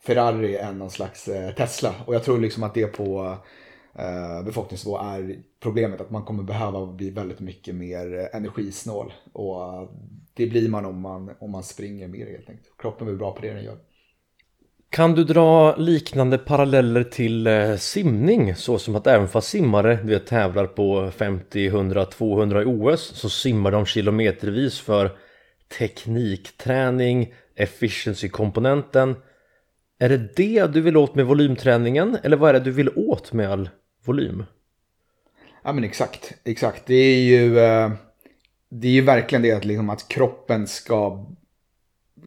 [0.00, 3.36] Ferrari än någon slags eh, Tesla och jag tror liksom att det på
[3.94, 9.88] eh, befolkningsnivå är problemet att man kommer behöva bli väldigt mycket mer energisnål och
[10.34, 12.78] det blir man om man, om man springer mer helt enkelt.
[12.78, 13.78] Kroppen blir bra på det den gör.
[14.92, 18.56] Kan du dra liknande paralleller till eh, simning?
[18.56, 23.00] Så som att även fast simmare du vet, tävlar på 50, 100, 200 i OS
[23.00, 25.10] så simmar de kilometervis för
[25.78, 29.16] teknikträning, efficiency-komponenten.
[29.98, 33.32] Är det det du vill åt med volymträningen eller vad är det du vill åt
[33.32, 33.70] med all
[34.04, 34.44] volym?
[35.64, 36.86] Ja men exakt, exakt.
[36.86, 37.90] Det är ju, eh,
[38.68, 41.26] det är ju verkligen det att, liksom att kroppen ska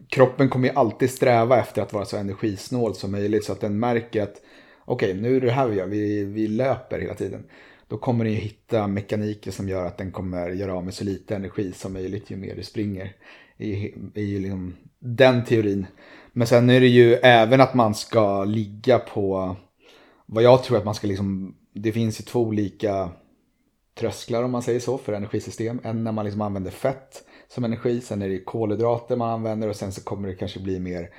[0.08, 3.78] kroppen kommer ju alltid sträva efter att vara så energisnål som möjligt så att den
[3.78, 4.42] märker att
[4.84, 7.44] okej, okay, nu är det här vi gör, vi, vi löper hela tiden.
[7.88, 11.04] Då kommer den ju hitta mekaniker som gör att den kommer göra av med så
[11.04, 13.12] lite energi som möjligt ju mer du springer.
[13.58, 15.86] I, i liksom den teorin.
[16.32, 19.56] Men sen är det ju även att man ska ligga på
[20.26, 23.10] vad jag tror att man ska liksom, det finns ju två olika
[23.98, 25.80] trösklar om man säger så för energisystem.
[25.84, 28.00] En när man liksom använder fett som energi.
[28.00, 31.10] Sen är det kolhydrater man använder och sen så kommer det kanske bli mer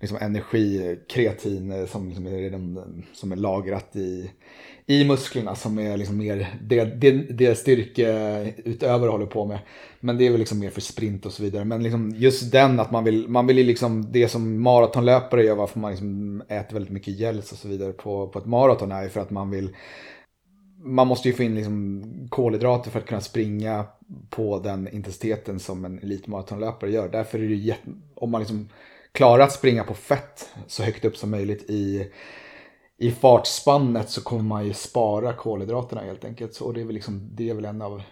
[0.00, 2.82] liksom energi, kreatin eh, som, liksom är, redan, eh,
[3.14, 4.30] som är lagrat i,
[4.86, 9.58] i musklerna som är liksom mer det, det, det styrkeutövare håller på med.
[10.00, 11.64] Men det är väl liksom mer för sprint och så vidare.
[11.64, 15.80] Men liksom just den att man vill, man vill liksom det som maratonlöpare gör varför
[15.80, 19.08] man liksom äter väldigt mycket gels och så vidare på, på ett maraton är ju
[19.08, 19.74] för att man vill
[20.80, 23.86] man måste ju få in liksom kolhydrater för att kunna springa
[24.30, 27.08] på den intensiteten som en elitmaratonlöpare gör.
[27.08, 27.74] Därför är det ju
[28.14, 28.68] om man liksom
[29.12, 32.12] klarar att springa på fett så högt upp som möjligt i,
[32.98, 36.60] i fartspannet så kommer man ju spara kolhydraterna helt enkelt.
[36.60, 38.02] Och det är, väl liksom, det är väl en av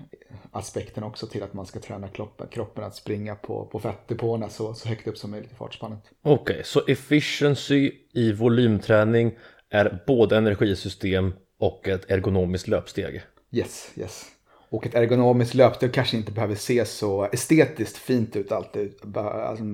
[0.50, 4.74] aspekterna också till att man ska träna kroppen, kroppen att springa på, på fettdepåerna så,
[4.74, 6.00] så högt upp som möjligt i fartspannet.
[6.22, 9.33] Okej, okay, så efficiency i volymträning
[9.70, 13.23] är både energisystem och ett ergonomiskt löpsteg.
[13.51, 14.27] Yes, yes.
[14.69, 19.16] Och ett ergonomiskt löpsteg kanske inte behöver se så estetiskt fint ut alltid.
[19.16, 19.64] Alltså,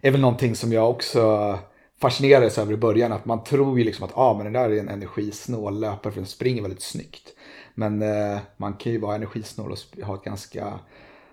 [0.00, 1.58] är väl någonting som jag också
[2.00, 3.12] fascinerades över i början.
[3.12, 6.20] Att man tror ju liksom att ah, men det där är en energisnål löpare för
[6.20, 7.34] den springer väldigt snyggt.
[7.74, 10.78] Men eh, man kan ju vara energisnål och ha ett ganska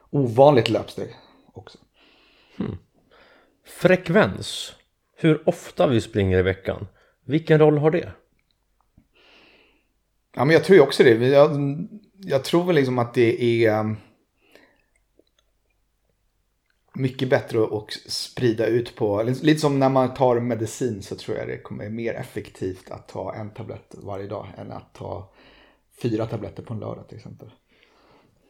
[0.09, 1.09] ovanligt löpsteg
[1.53, 1.77] också.
[3.65, 4.73] Frekvens.
[5.17, 6.87] Hur ofta vi springer i veckan.
[7.25, 8.11] Vilken roll har det?
[10.35, 11.27] Ja, men jag tror ju också det.
[11.27, 11.51] Jag,
[12.17, 13.97] jag tror väl liksom att det är um,
[16.93, 21.47] mycket bättre att sprida ut på, lite som när man tar medicin så tror jag
[21.47, 25.33] det kommer mer effektivt att ta en tablett varje dag än att ta
[26.01, 27.51] fyra tabletter på en lördag till exempel.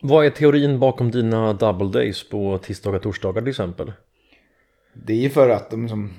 [0.01, 3.93] Vad är teorin bakom dina double days på tisdagar och torsdagar till exempel?
[4.93, 6.13] Det är ju för att de liksom,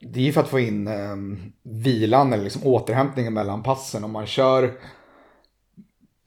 [0.00, 1.16] det är ju för att få in eh,
[1.62, 4.04] vilan eller liksom återhämtningen mellan passen.
[4.04, 4.72] Om man kör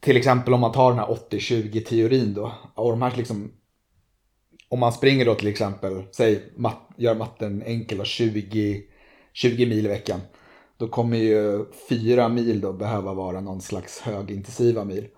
[0.00, 2.52] till exempel om man tar den här 80-20 teorin då.
[2.74, 3.52] Och de här liksom,
[4.68, 8.82] om man springer då till exempel, säg mat, gör matten enkel och 20,
[9.32, 10.20] 20 mil i veckan.
[10.78, 15.08] Då kommer ju fyra mil då behöva vara någon slags högintensiva mil.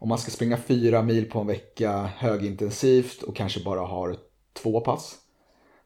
[0.00, 4.16] Om man ska springa fyra mil på en vecka högintensivt och kanske bara har
[4.62, 5.16] två pass.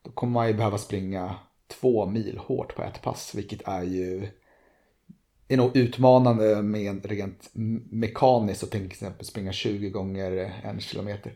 [0.02, 1.34] Då kommer man ju behöva springa
[1.80, 4.28] två mil hårt på ett pass, vilket är ju
[5.48, 7.50] är nog utmanande med rent
[7.90, 11.32] mekaniskt att till exempel springa 20 gånger en kilometer.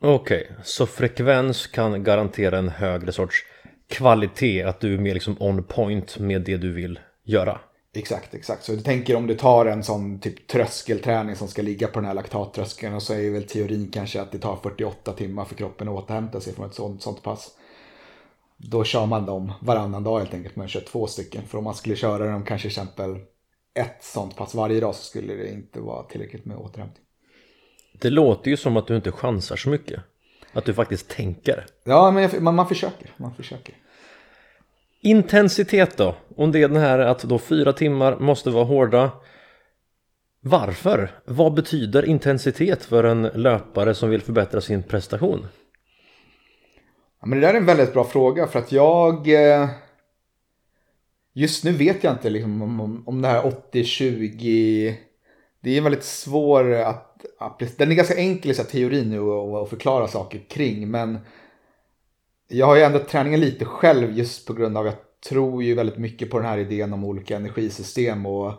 [0.00, 3.44] Okej, okay, så frekvens kan garantera en högre sorts
[3.88, 7.60] kvalitet, att du är mer liksom on point med det du vill göra?
[7.94, 8.64] Exakt, exakt.
[8.64, 12.06] Så du tänker om du tar en sån typ tröskelträning som ska ligga på den
[12.06, 15.88] här laktattröskeln och så är väl teorin kanske att det tar 48 timmar för kroppen
[15.88, 17.50] att återhämta sig från ett sånt, sånt pass.
[18.60, 21.42] Då kör man dem varannan dag helt enkelt, man kör två stycken.
[21.42, 23.16] För om man skulle köra dem kanske exempel
[23.74, 27.04] ett sånt pass varje dag så skulle det inte vara tillräckligt med återhämtning.
[27.92, 30.00] Det låter ju som att du inte chansar så mycket.
[30.52, 31.66] Att du faktiskt tänker.
[31.84, 33.10] Ja, men man, man försöker.
[33.16, 33.74] Man försöker.
[35.00, 36.14] Intensitet då?
[36.36, 39.10] Om det är den här att då fyra timmar måste vara hårda.
[40.40, 41.20] Varför?
[41.24, 45.46] Vad betyder intensitet för en löpare som vill förbättra sin prestation?
[47.20, 49.28] Ja, men det där är en väldigt bra fråga för att jag...
[49.28, 49.68] Eh,
[51.32, 54.94] just nu vet jag inte liksom, om, om det här 80-20...
[55.60, 57.24] Det är väldigt svår att...
[57.76, 61.18] Den är ganska enkel i teorin nu att förklara saker kring men
[62.48, 65.74] jag har ju ändrat träningen lite själv just på grund av att jag tror ju
[65.74, 68.52] väldigt mycket på den här idén om olika energisystem och,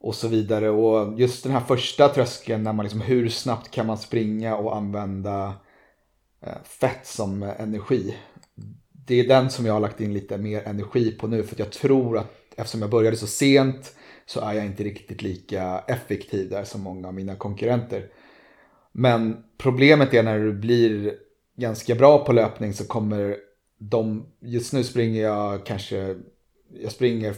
[0.00, 0.70] och så vidare.
[0.70, 4.76] Och just den här första tröskeln när man liksom hur snabbt kan man springa och
[4.76, 5.52] använda eh,
[6.46, 8.16] Eh, fett som eh, energi.
[9.06, 11.58] Det är den som jag har lagt in lite mer energi på nu för att
[11.58, 13.94] jag tror att eftersom jag började så sent
[14.26, 18.10] så är jag inte riktigt lika effektiv där som många av mina konkurrenter.
[18.92, 21.14] Men problemet är när du blir
[21.56, 23.36] ganska bra på löpning så kommer
[23.78, 26.16] de, just nu springer jag kanske,
[26.68, 27.34] jag springer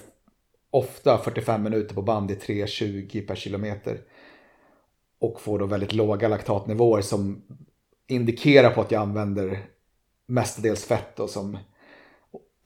[0.71, 4.01] ofta 45 minuter på band i 3.20 per kilometer.
[5.19, 7.43] Och får då väldigt låga laktatnivåer som
[8.09, 9.67] indikerar på att jag använder
[10.27, 11.59] mestadels fett då som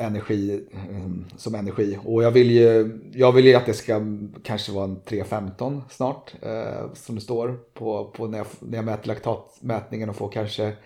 [0.00, 1.98] energi, mm, som energi.
[2.04, 4.00] Och jag vill ju, jag vill ju att det ska
[4.44, 6.32] kanske vara en 3.15 snart.
[6.42, 10.76] Eh, som det står på, på när, jag, när jag mäter laktatmätningen och får kanske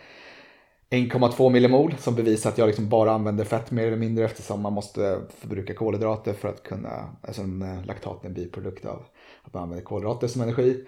[0.90, 4.72] 1,2 millimol som bevisar att jag liksom bara använder fett mer eller mindre eftersom man
[4.72, 9.02] måste förbruka kolhydrater för att kunna, alltså en eh, laktat är en biprodukt av
[9.42, 10.84] att man använder kolhydrater som energi.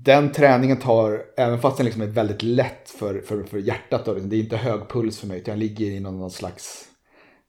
[0.00, 4.12] Den träningen tar, även fast den liksom är väldigt lätt för, för, för hjärtat, då,
[4.12, 6.88] liksom, det är inte hög puls för mig utan jag ligger i någon, någon slags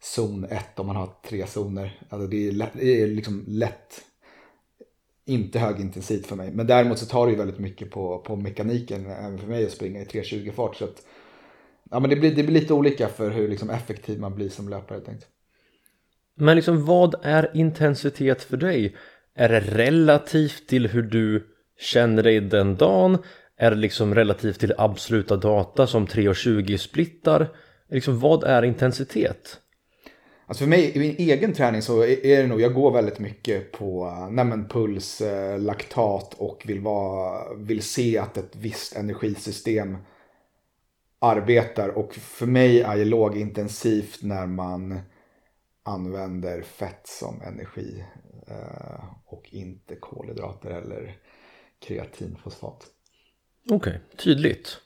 [0.02, 2.02] zon 1 om man har tre zoner.
[2.10, 4.02] Alltså det, är lätt, det är liksom lätt
[5.26, 6.52] inte högintensivt för mig.
[6.52, 9.72] Men däremot så tar det ju väldigt mycket på, på mekaniken även för mig att
[9.72, 10.76] springa i 3.20 fart.
[10.76, 11.04] Så att,
[11.92, 14.70] ja, men det, blir, det blir lite olika för hur liksom effektiv man blir som
[14.70, 15.00] löpare.
[15.00, 15.28] Tänkt.
[16.36, 18.96] Men liksom vad är intensitet för dig?
[19.36, 23.18] Är det relativt till hur du känner dig den dagen?
[23.58, 27.50] Är det liksom relativt till absoluta data som 3.20 splittar?
[27.90, 29.60] Liksom vad är intensitet?
[30.46, 33.72] Alltså för mig i min egen träning så är det nog, jag går väldigt mycket
[33.72, 39.98] på eh, nej puls, eh, laktat och vill, vara, vill se att ett visst energisystem
[41.20, 41.90] arbetar.
[41.90, 45.00] Och för mig är det lågintensivt när man
[45.84, 48.04] använder fett som energi
[48.48, 51.18] eh, och inte kolhydrater eller
[51.84, 52.86] kreatinfosfat.
[53.66, 54.78] Okej, okay, tydligt.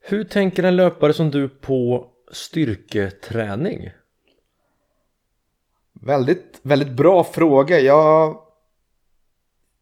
[0.00, 3.90] Hur tänker en löpare som du på styrketräning?
[5.92, 7.80] Väldigt, väldigt bra fråga.
[7.80, 8.40] Jag,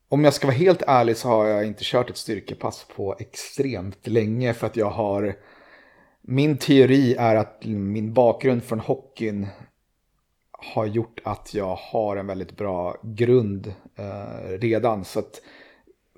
[0.09, 4.07] om jag ska vara helt ärlig så har jag inte kört ett styrkepass på extremt
[4.07, 5.37] länge för att jag har
[6.21, 9.47] min teori är att min bakgrund från hockeyn
[10.51, 15.05] har gjort att jag har en väldigt bra grund eh, redan.
[15.05, 15.41] Så att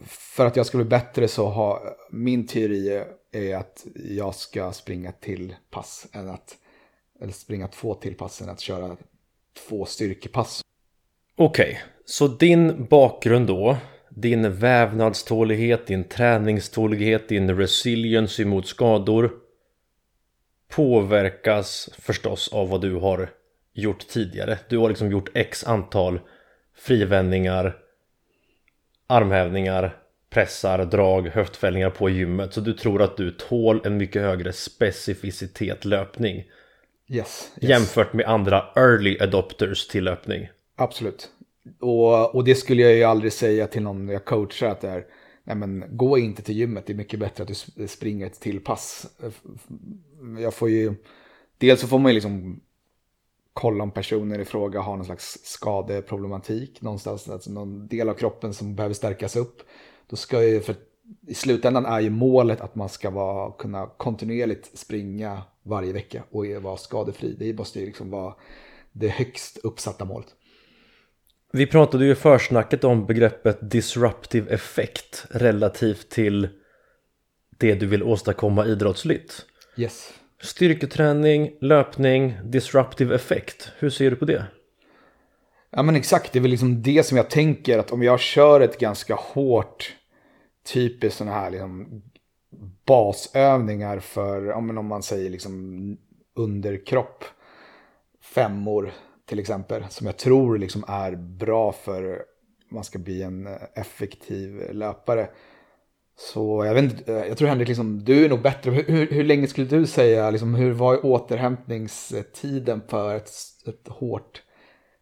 [0.06, 5.12] för att jag ska bli bättre så har min teori är att jag ska springa
[5.12, 6.56] till pass än att
[7.20, 8.96] eller springa två till pass än att köra
[9.68, 10.60] två styrkepass.
[11.36, 13.76] Okej, okay, så din bakgrund då,
[14.08, 19.32] din vävnadstålighet, din träningstålighet, din resilience mot skador
[20.68, 23.30] påverkas förstås av vad du har
[23.72, 24.58] gjort tidigare.
[24.68, 26.20] Du har liksom gjort x antal
[26.76, 27.76] frivändningar,
[29.12, 29.96] armhävningar,
[30.30, 32.52] pressar, drag, höftfällningar på gymmet.
[32.52, 36.36] Så du tror att du tål en mycket högre specificitet löpning.
[36.36, 36.48] Yes,
[37.08, 37.70] yes.
[37.70, 40.48] Jämfört med andra early adopters till löpning.
[40.76, 41.30] Absolut.
[41.80, 45.04] Och, och det skulle jag ju aldrig säga till någon jag coachar att det är.
[45.44, 48.60] Nej men gå inte till gymmet, det är mycket bättre att du springer ett till
[48.60, 49.06] pass.
[50.38, 50.94] Jag får ju,
[51.58, 52.60] dels så får man ju liksom
[53.52, 58.54] kolla om personer i fråga har någon slags skadeproblematik någonstans, alltså någon del av kroppen
[58.54, 59.62] som behöver stärkas upp.
[60.06, 60.74] Då ska ju, för
[61.26, 66.46] i slutändan är ju målet att man ska vara, kunna kontinuerligt springa varje vecka och
[66.46, 67.36] vara skadefri.
[67.38, 68.34] Det måste ju liksom vara
[68.92, 70.28] det högst uppsatta målet.
[71.52, 76.48] Vi pratade ju i försnacket om begreppet disruptive effekt relativt till
[77.58, 79.46] det du vill åstadkomma idrottsligt.
[79.76, 80.12] Yes.
[80.42, 83.72] Styrketräning, löpning, disruptive effekt.
[83.78, 84.46] Hur ser du på det?
[85.70, 88.60] Ja men exakt, det är väl liksom det som jag tänker att om jag kör
[88.60, 89.96] ett ganska hårt
[90.72, 92.02] typiskt sådana här liksom
[92.86, 95.96] basövningar för, om man säger liksom
[96.36, 97.24] underkropp,
[98.20, 98.92] femmor
[99.26, 102.22] till exempel, som jag tror liksom är bra för
[102.70, 105.28] man ska bli en effektiv löpare.
[106.24, 108.70] Så jag vet inte, eh, jag tror Henrik, liksom, du är nog bättre.
[108.70, 113.30] Hur, hur länge skulle du säga, liksom, hur var återhämtningstiden för ett,
[113.66, 114.42] ett hårt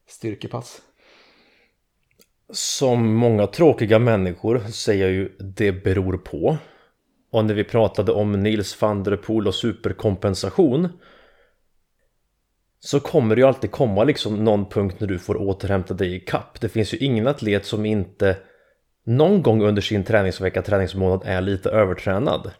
[0.09, 0.83] styrkepass?
[2.53, 6.59] Som många tråkiga människor säger jag ju det beror på.
[7.31, 10.89] Och när vi pratade om Nils van der Poel och superkompensation
[12.81, 16.21] så kommer det ju alltid komma liksom någon punkt när du får återhämta dig i
[16.21, 16.61] kapp.
[16.61, 18.37] Det finns ju ingen atlet som inte
[19.05, 22.51] någon gång under sin träningsvecka, träningsmånad är lite övertränad.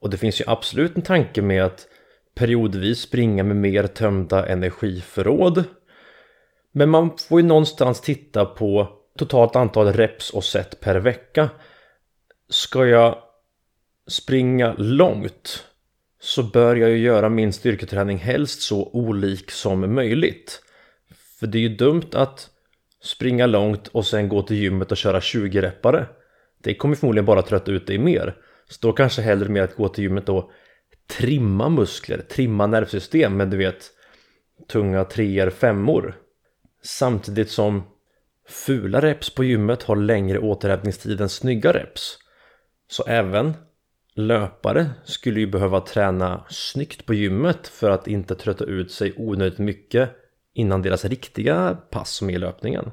[0.00, 1.86] Och det finns ju absolut en tanke med att
[2.34, 5.64] periodvis springa med mer tömda energiförråd.
[6.72, 11.50] Men man får ju någonstans titta på totalt antal reps och set per vecka.
[12.48, 13.18] Ska jag
[14.08, 15.64] springa långt
[16.20, 20.62] så bör jag ju göra min styrketräning helst så olik som möjligt.
[21.40, 22.50] För det är ju dumt att
[23.06, 26.06] springa långt och sen gå till gymmet och köra 20-reppare.
[26.62, 28.36] Det kommer förmodligen bara trötta ut dig mer.
[28.68, 30.50] Så då kanske hellre med att gå till gymmet och
[31.06, 33.90] trimma muskler, trimma nervsystem med du vet
[34.68, 36.16] tunga treor, femmor.
[36.82, 37.82] Samtidigt som
[38.48, 42.18] fula reps på gymmet har längre återhämtningstid än snygga reps.
[42.88, 43.54] Så även
[44.14, 49.58] löpare skulle ju behöva träna snyggt på gymmet för att inte trötta ut sig onödigt
[49.58, 50.10] mycket
[50.56, 52.90] innan deras riktiga pass som är löpningen.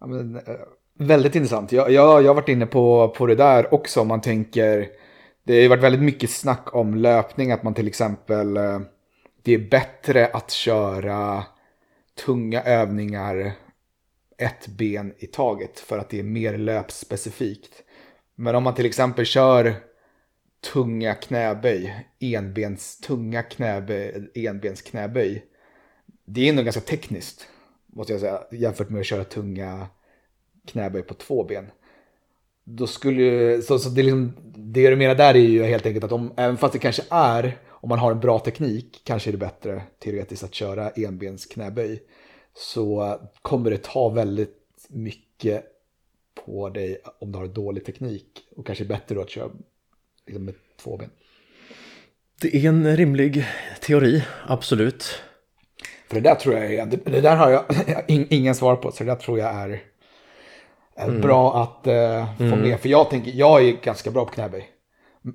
[0.00, 0.42] Ja, men, eh,
[0.98, 1.72] väldigt intressant.
[1.72, 4.88] Jag, jag, jag har varit inne på, på det där också om man tänker.
[5.44, 8.80] Det har varit väldigt mycket snack om löpning, att man till exempel eh,
[9.42, 11.44] det är bättre att köra
[12.24, 13.52] tunga övningar
[14.38, 17.82] ett ben i taget för att det är mer löpspecifikt.
[18.34, 19.74] Men om man till exempel kör
[20.72, 25.44] tunga knäböj, enbens, tunga knäböj, enbens knäböj.
[26.24, 27.48] Det är ändå ganska tekniskt,
[27.86, 29.86] måste jag säga, jämfört med att köra tunga
[30.66, 31.70] knäböj på två ben.
[32.64, 36.12] Då skulle så, så det, liksom, det du menar där är ju helt enkelt att
[36.12, 39.38] om, även fast det kanske är, om man har en bra teknik, kanske är det
[39.38, 42.02] bättre teoretiskt att köra enbens knäböj.
[42.54, 45.64] Så kommer det ta väldigt mycket
[46.34, 48.26] på dig om du har dålig teknik.
[48.56, 49.50] Och kanske bättre då att köra
[50.26, 51.10] liksom med två ben.
[52.40, 53.44] Det är en rimlig
[53.80, 55.22] teori, absolut.
[56.14, 57.64] För det där tror jag är, det där har jag
[58.06, 59.82] ingen svar på, så det där tror jag är,
[60.96, 61.20] mm.
[61.20, 62.60] bra att uh, få mm.
[62.60, 62.80] med.
[62.80, 64.68] För jag tänker, jag är ganska bra på knäböj.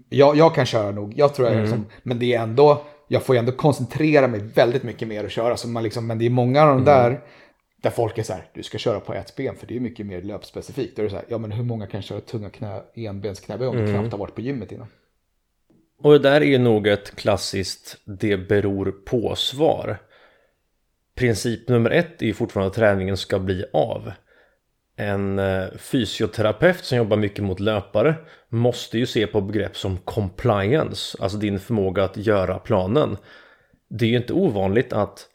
[0.10, 1.66] Jag, jag kan köra nog, jag tror jag mm.
[1.66, 5.32] liksom, men det är ändå, jag får ju ändå koncentrera mig väldigt mycket mer att
[5.32, 5.58] köra.
[5.58, 6.86] Så man liksom, men det är många av de mm.
[6.86, 7.22] där
[7.82, 10.06] där folk är så här, du ska köra på ett ben för det är mycket
[10.06, 10.96] mer löpspecifikt.
[10.96, 13.76] Då är det så här, ja men hur många kan köra tunga knä, enbensknäböj om
[13.76, 13.86] mm.
[13.86, 14.88] du knappt har varit på gymmet innan?
[16.02, 19.98] Och det där är ju nog ett klassiskt det beror på svar.
[21.20, 24.12] Princip nummer ett är ju fortfarande att träningen ska bli av.
[24.96, 28.16] En eh, fysioterapeut som jobbar mycket mot löpare
[28.50, 33.18] måste ju se på begrepp som compliance, alltså din förmåga att göra planen.
[33.90, 35.28] Det är ju inte ovanligt att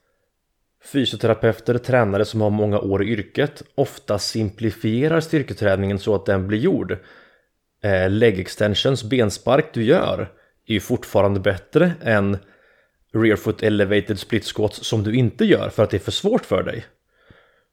[0.92, 6.58] Fysioterapeuter, tränare som har många år i yrket ofta simplifierar styrketräningen så att den blir
[6.58, 6.98] gjord.
[7.82, 10.32] Eh, leg extensions, benspark du gör,
[10.66, 12.38] är ju fortfarande bättre än
[13.14, 16.62] Rearfoot elevated split squats som du inte gör för att det är för svårt för
[16.62, 16.84] dig.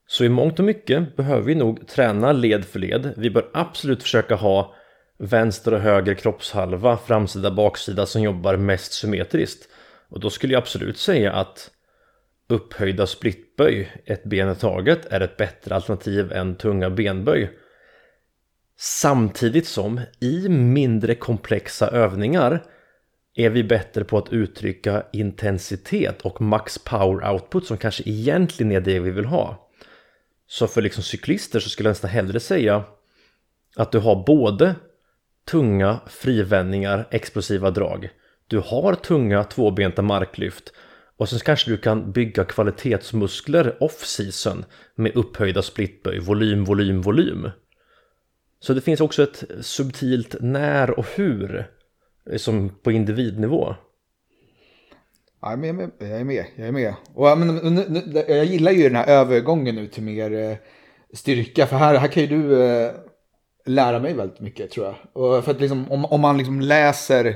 [0.08, 3.14] Så i mångt och mycket behöver vi nog träna led för led.
[3.18, 4.76] Vi bör absolut försöka ha
[5.18, 9.68] vänster och höger kroppshalva, framsida, baksida som jobbar mest symmetriskt.
[10.10, 11.72] Och då skulle jag absolut säga att
[12.50, 17.52] upphöjda splitböj, ett ben i taget, är ett bättre alternativ än tunga benböj.
[18.78, 22.64] Samtidigt som i mindre komplexa övningar
[23.36, 28.82] är vi bättre på att uttrycka intensitet och max power output som kanske egentligen är
[28.82, 29.70] det vi vill ha.
[30.48, 32.84] Så för liksom cyklister så skulle jag nästan hellre säga
[33.76, 34.76] att du har både
[35.52, 38.10] tunga frivändningar, explosiva drag.
[38.48, 40.74] Du har tunga tvåbenta marklyft
[41.18, 44.66] och sen kanske du kan bygga kvalitetsmuskler off-season
[44.96, 47.50] med upphöjda splitböj, volym, volym, volym.
[48.60, 51.68] Så det finns också ett subtilt när och hur
[52.30, 53.76] Eh, som på individnivå.
[55.42, 56.46] Ja, jag, är med, jag är med.
[56.56, 56.94] Jag är med.
[57.14, 60.58] Och, men, nu, nu, jag gillar ju den här övergången nu till mer eh,
[61.14, 61.68] styrka.
[61.68, 62.92] För här, här kan ju du eh,
[63.66, 64.96] lära mig väldigt mycket tror jag.
[65.14, 67.36] Och för att liksom, om, om man liksom läser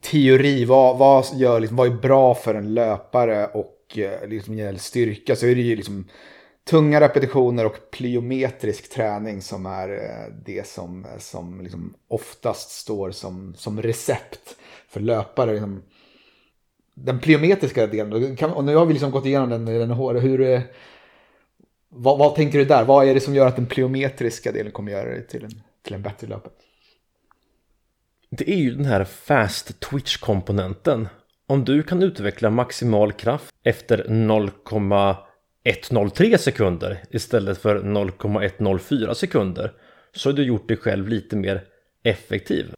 [0.00, 4.78] teori, vad, vad, gör, liksom, vad är bra för en löpare och eh, liksom, gäller
[4.78, 6.08] styrka så är det ju liksom
[6.64, 13.10] tunga repetitioner och plyometrisk träning som är eh, det som, eh, som liksom oftast står
[13.10, 14.56] som, som recept
[14.88, 15.52] för löpare.
[15.52, 15.82] Liksom,
[16.94, 20.14] den plyometriska delen, och nu har vi liksom gått igenom den, den hår.
[20.14, 20.60] hur, eh,
[21.88, 22.84] vad, vad, tänker du där?
[22.84, 25.94] Vad är det som gör att den plyometriska delen kommer göra dig till en, till
[25.94, 26.52] en bättre löpare?
[28.30, 31.08] Det är ju den här fast twitch-komponenten.
[31.46, 34.08] Om du kan utveckla maximal kraft efter
[35.64, 39.72] 103 sekunder istället för 0,104 sekunder
[40.14, 41.64] så har du gjort dig själv lite mer
[42.02, 42.74] effektiv.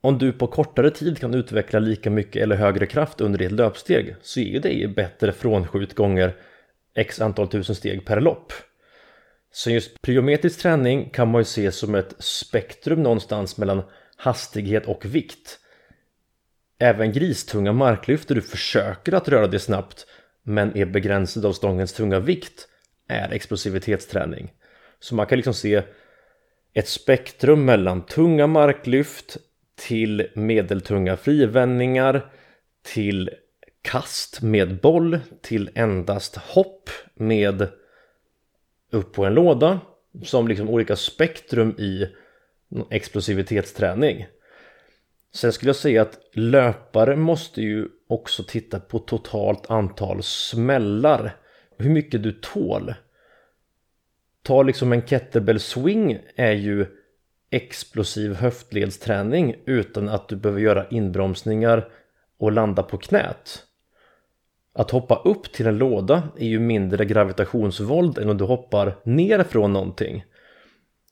[0.00, 4.16] Om du på kortare tid kan utveckla lika mycket eller högre kraft under ditt löpsteg
[4.22, 6.36] så är det bättre frånskjut gånger
[6.94, 8.52] x antal tusen steg per lopp.
[9.52, 13.82] Så just plyometrisk träning kan man ju se som ett spektrum någonstans mellan
[14.16, 15.58] hastighet och vikt.
[16.78, 20.06] Även gristunga marklyft där du försöker att röra dig snabbt
[20.50, 22.68] men är begränsad av stångens tunga vikt
[23.08, 24.52] är explosivitetsträning.
[25.00, 25.82] Så man kan liksom se
[26.72, 29.36] ett spektrum mellan tunga marklyft
[29.74, 32.32] till medeltunga frivändningar
[32.82, 33.30] till
[33.82, 37.68] kast med boll till endast hopp med
[38.90, 39.80] upp på en låda
[40.24, 42.08] som liksom olika spektrum i
[42.90, 44.26] explosivitetsträning.
[45.32, 51.36] Sen skulle jag säga att löpare måste ju också titta på totalt antal smällar.
[51.78, 52.94] Hur mycket du tål.
[54.42, 56.86] Ta liksom en kettlebell swing är ju
[57.50, 61.88] explosiv höftledsträning utan att du behöver göra inbromsningar
[62.38, 63.64] och landa på knät.
[64.72, 69.42] Att hoppa upp till en låda är ju mindre gravitationsvåld än om du hoppar ner
[69.42, 70.24] från någonting.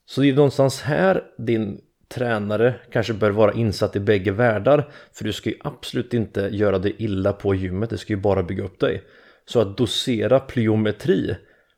[0.06, 5.24] Så det är någonstans här din tränare kanske bör vara insatt i bägge världar för
[5.24, 8.64] du ska ju absolut inte göra dig illa på gymmet, det ska ju bara bygga
[8.64, 9.04] upp dig.
[9.44, 11.36] Så att dosera plyometri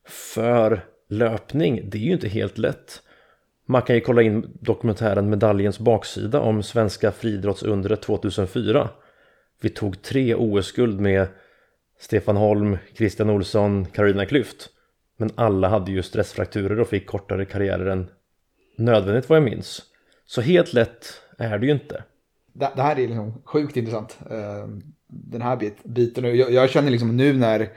[0.09, 3.03] för löpning, det är ju inte helt lätt.
[3.67, 8.89] Man kan ju kolla in dokumentären Medaljens baksida om svenska friidrottsundret 2004.
[9.63, 11.27] Vi tog tre OS-guld med
[11.99, 14.69] Stefan Holm, Christian Olsson, Carolina Klüft.
[15.17, 18.11] Men alla hade ju stressfrakturer och fick kortare karriärer än
[18.77, 19.90] nödvändigt vad jag minns.
[20.31, 21.07] Så helt lätt
[21.39, 22.05] är det ju inte.
[22.53, 24.19] Det, det här är liksom sjukt intressant.
[24.31, 24.69] Eh,
[25.07, 26.37] den här bit, biten.
[26.37, 27.69] Jag, jag känner liksom nu när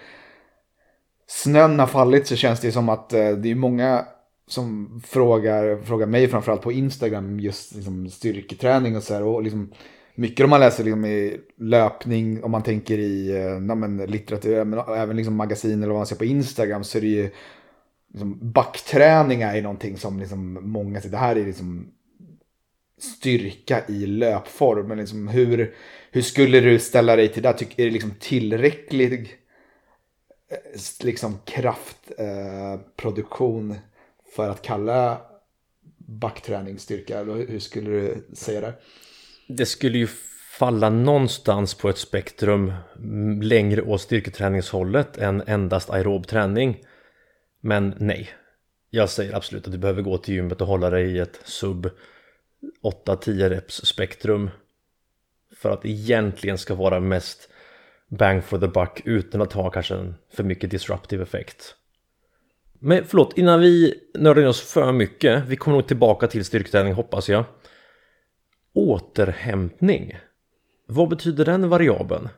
[1.27, 4.05] snön har fallit så känns det som att eh, det är många
[4.47, 9.23] som frågar, frågar mig framförallt på Instagram just liksom styrketräning och så här.
[9.23, 9.71] Och liksom,
[10.15, 14.63] mycket om man läser liksom i löpning, om man tänker i eh, na, men, litteratur,
[14.63, 17.29] men även liksom magasin eller vad man ser på Instagram så är det ju
[18.11, 21.93] liksom, backträning är någonting som liksom många säger, det här är liksom
[23.03, 24.87] styrka i löpform.
[24.87, 25.75] Men liksom hur,
[26.11, 27.61] hur skulle du ställa dig till det?
[27.61, 29.37] Är det liksom tillräcklig
[30.51, 30.57] eh,
[31.03, 33.77] liksom kraftproduktion eh,
[34.35, 35.21] för att kalla
[35.97, 37.19] backträning styrka?
[37.19, 38.73] Eller hur skulle du säga det?
[39.47, 40.07] Det skulle ju
[40.59, 42.73] falla någonstans på ett spektrum
[43.41, 46.81] längre åt styrketräningshållet än endast aerob träning.
[47.61, 48.29] Men nej,
[48.89, 51.89] jag säger absolut att du behöver gå till gymmet och hålla dig i ett sub
[52.83, 54.49] 8-10 reps spektrum
[55.55, 57.49] för att egentligen ska vara mest
[58.07, 61.75] bang for the buck utan att ha kanske en för mycket disruptive effekt.
[62.79, 66.93] Men förlåt, innan vi nördar in oss för mycket, vi kommer nog tillbaka till styrketräning
[66.93, 67.45] hoppas jag.
[68.73, 70.17] Återhämtning.
[70.87, 72.29] Vad betyder den variabeln?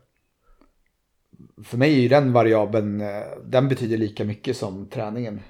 [1.64, 3.08] För mig är ju den variabeln, eh,
[3.46, 5.42] den betyder lika mycket som träningen.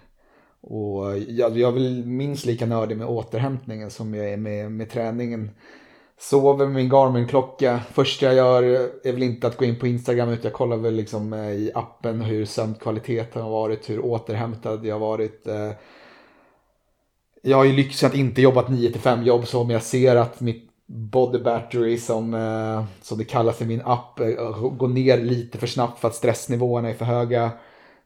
[0.68, 4.90] Och jag, jag är väl minst lika nördig med återhämtningen som jag är med, med
[4.90, 5.52] träningen.
[6.20, 7.80] Sover med min Garmin-klocka.
[7.92, 8.64] Första jag gör
[9.04, 11.72] är väl inte att gå in på Instagram utan jag kollar väl liksom eh, i
[11.76, 15.48] appen hur sömnkvaliteten har varit, hur återhämtad jag har varit.
[15.48, 15.72] Eh.
[17.42, 20.16] Jag har ju lyxen att inte jobba ett 9 5 jobb så om jag ser
[20.16, 24.20] att mitt body battery som, eh, som det kallas i min app
[24.78, 27.52] går ner lite för snabbt för att stressnivåerna är för höga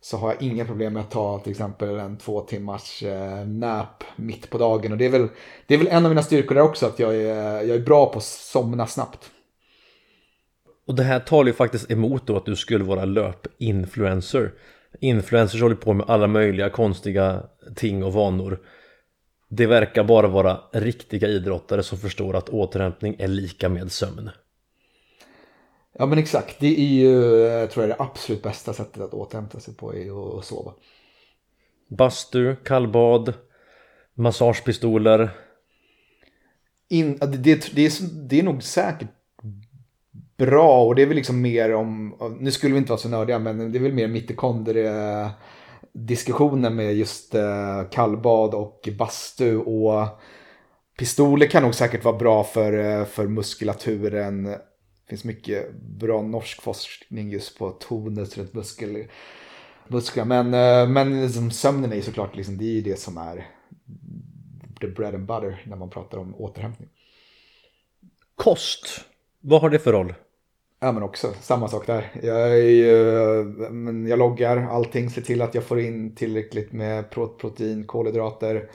[0.01, 4.03] så har jag inga problem med att ta till exempel en två timmars eh, nap
[4.15, 4.91] mitt på dagen.
[4.91, 5.27] Och det är, väl,
[5.67, 8.05] det är väl en av mina styrkor där också, att jag är, jag är bra
[8.05, 9.31] på att somna snabbt.
[10.87, 14.53] Och det här talar ju faktiskt emot då att du skulle vara löpinfluencer.
[14.99, 17.43] Influencers håller på med alla möjliga konstiga
[17.75, 18.59] ting och vanor.
[19.49, 24.29] Det verkar bara vara riktiga idrottare som förstår att återhämtning är lika med sömn.
[25.97, 27.09] Ja men exakt, det är ju
[27.39, 30.73] jag tror jag det absolut bästa sättet att återhämta sig på är att sova.
[31.87, 33.33] Bastu, kallbad,
[34.13, 35.29] massagepistoler.
[36.89, 39.09] In, det, det, det, är, det är nog säkert
[40.37, 43.39] bra och det är väl liksom mer om, nu skulle vi inte vara så nördiga
[43.39, 45.29] men det är väl mer mitokondrie
[45.93, 50.07] diskussionen med just eh, kallbad och bastu och
[50.99, 54.55] pistoler kan nog säkert vara bra för, eh, för muskulaturen
[55.09, 59.07] det finns mycket bra norsk forskning just på tonus runt muskel,
[59.87, 60.25] muskler.
[60.25, 63.47] Men, eh, men liksom, sömnen är såklart liksom, det är ju det som är
[64.81, 66.89] the bread and butter när man pratar om återhämtning.
[68.35, 69.05] Kost,
[69.39, 70.13] vad har det för roll?
[70.79, 72.11] Ja men också samma sak där.
[72.23, 77.87] Jag, är, men jag loggar allting, ser till att jag får in tillräckligt med protein,
[77.87, 78.69] kolhydrater,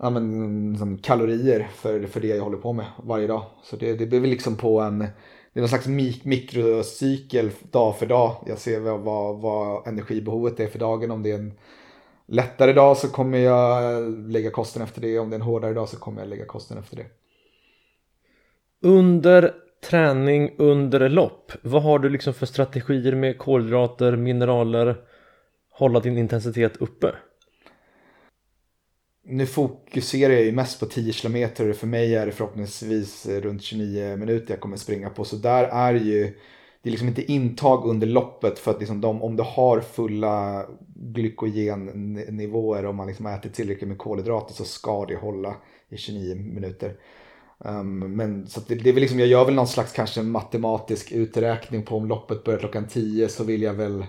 [0.00, 3.42] ja, men, liksom kalorier för, för det jag håller på med varje dag.
[3.62, 5.06] Så det, det blir liksom på en
[5.52, 8.44] det är någon slags mik mikrocykel dag för dag.
[8.46, 11.10] Jag ser vad, vad, vad, energibehovet är för dagen.
[11.10, 11.52] Om det är en
[12.26, 15.18] lättare dag så kommer jag lägga kosten efter det.
[15.18, 17.06] Om det är en hårdare dag så kommer jag lägga kosten efter det.
[18.82, 19.54] Under
[19.90, 24.96] träning, under lopp, vad har du liksom för strategier med kolhydrater, mineraler,
[25.70, 27.14] hålla din intensitet uppe?
[29.24, 33.62] Nu fokuserar jag ju mest på 10 km och för mig är det förhoppningsvis runt
[33.62, 35.24] 29 minuter jag kommer springa på.
[35.24, 36.22] Så där är ju,
[36.82, 40.66] det är liksom inte intag under loppet för att liksom de, om du har fulla
[40.94, 45.56] glykogennivåer och man liksom ätit tillräckligt med kolhydrater så ska det hålla
[45.88, 46.96] i 29 minuter.
[47.58, 51.12] Um, men så det, det är väl liksom, jag gör väl någon slags kanske matematisk
[51.12, 54.04] uträkning på om loppet börjar klockan 10 så vill jag väl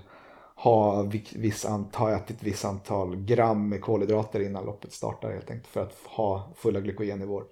[0.63, 5.67] ha viss antal, ätit ett visst antal gram med kolhydrater innan loppet startar helt enkelt
[5.67, 7.43] för att ha fulla glykogennivåer.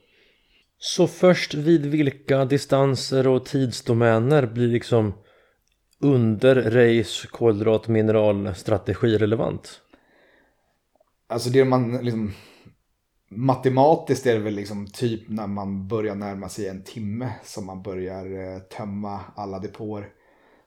[0.78, 5.14] Så först vid vilka distanser och tidsdomäner blir liksom
[6.00, 9.82] under race kolhydrat mineralstrategi relevant?
[11.28, 12.34] Alltså det man liksom
[13.30, 17.82] matematiskt är det väl liksom typ när man börjar närma sig en timme som man
[17.82, 20.10] börjar eh, tömma alla depåer.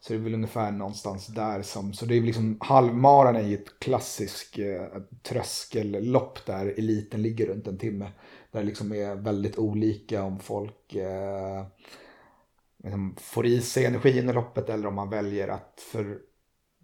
[0.05, 3.55] Så det är väl ungefär någonstans där som, så det är liksom halvmaran är ju
[3.55, 8.13] ett klassiskt eh, tröskellopp där eliten ligger runt en timme.
[8.51, 11.67] Där det liksom är väldigt olika om folk eh,
[12.83, 16.19] liksom får i sig energin i loppet eller om man väljer att för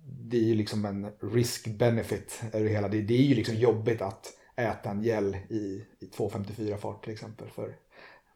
[0.05, 2.89] det är ju liksom en risk-benefit över hela.
[2.89, 7.12] Det, det är ju liksom jobbigt att äta en gel i, i 2.54 fart till
[7.12, 7.77] exempel för,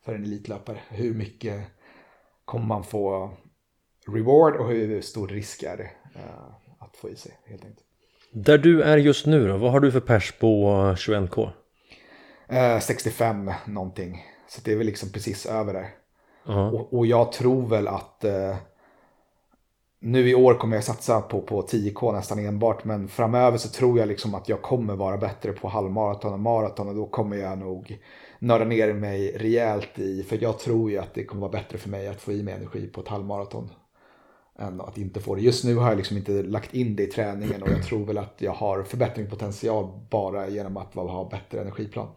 [0.05, 0.80] för en elitlöpare.
[0.89, 1.62] Hur mycket
[2.45, 3.30] kommer man få
[4.07, 7.86] reward och hur stor risk är det uh, att få i sig helt enkelt.
[8.32, 11.50] Där du är just nu då, vad har du för pers på 21k?
[12.53, 14.24] Uh, 65 någonting.
[14.48, 15.82] Så det är väl liksom precis över där.
[15.82, 15.88] Uh
[16.44, 16.70] -huh.
[16.70, 18.57] och, och, jag tror väl att uh,
[20.00, 22.84] nu i år kommer jag satsa på, på 10k nästan enbart.
[22.84, 26.88] Men framöver så tror jag liksom att jag kommer vara bättre på halvmaraton och maraton.
[26.88, 27.98] Och då kommer jag nog
[28.38, 30.22] nörda ner mig rejält i.
[30.22, 32.55] För jag tror ju att det kommer vara bättre för mig att få i mig
[32.55, 33.70] energi på ett halvmaraton
[34.62, 35.40] än att inte få det.
[35.40, 38.18] Just nu har jag liksom inte lagt in det i träningen och jag tror väl
[38.18, 42.08] att jag har förbättringspotential bara genom att ha bättre energiplan.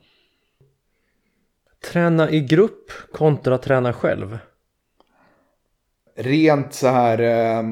[1.92, 4.38] Träna i grupp kontra träna själv?
[6.16, 7.20] Rent så här...
[7.20, 7.64] Eh,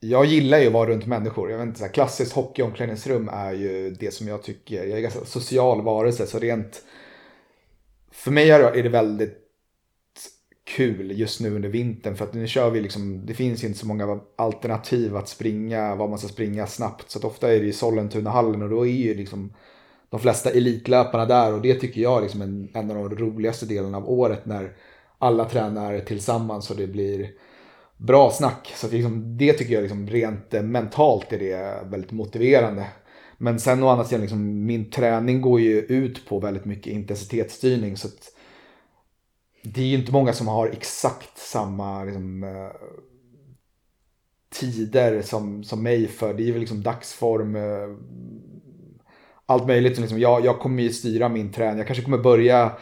[0.00, 1.50] jag gillar ju att vara runt människor.
[1.50, 4.84] Jag vet inte, så här, klassiskt hockeyomklädningsrum är ju det som jag tycker.
[4.84, 6.82] Jag är ganska social varelse så rent...
[8.10, 9.47] För mig är det väldigt
[10.76, 13.86] kul just nu under vintern för att nu kör vi liksom, det finns inte så
[13.86, 17.10] många alternativ att springa, vad man ska springa snabbt.
[17.10, 19.52] Så att ofta är det i Sollentunahallen och då är ju liksom
[20.10, 23.66] de flesta elitlöparna där och det tycker jag är liksom en, en av de roligaste
[23.66, 24.72] delarna av året när
[25.18, 27.30] alla tränar tillsammans och det blir
[27.96, 28.72] bra snack.
[28.76, 32.86] Så liksom, det tycker jag liksom, rent eh, mentalt är det väldigt motiverande.
[33.38, 37.96] Men sen å andra sidan, liksom, min träning går ju ut på väldigt mycket intensitetsstyrning.
[37.96, 38.37] Så att
[39.74, 42.70] det är ju inte många som har exakt samma liksom, eh,
[44.50, 46.34] tider som, som mig för.
[46.34, 47.96] Det är väl liksom dagsform, eh,
[49.46, 49.98] allt möjligt.
[49.98, 51.78] Liksom, jag, jag kommer ju styra min träning.
[51.78, 52.72] Jag kanske kommer börja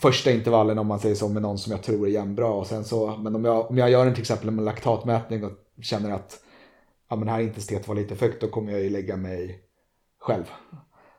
[0.00, 2.48] första intervallen om man säger så med någon som jag tror är jämnbra.
[2.48, 5.52] Och sen så, men om jag, om jag gör en till exempel en laktatmätning och
[5.82, 6.40] känner att
[7.08, 9.60] ja, men här intensiteten var lite för högt då kommer jag ju lägga mig
[10.18, 10.44] själv.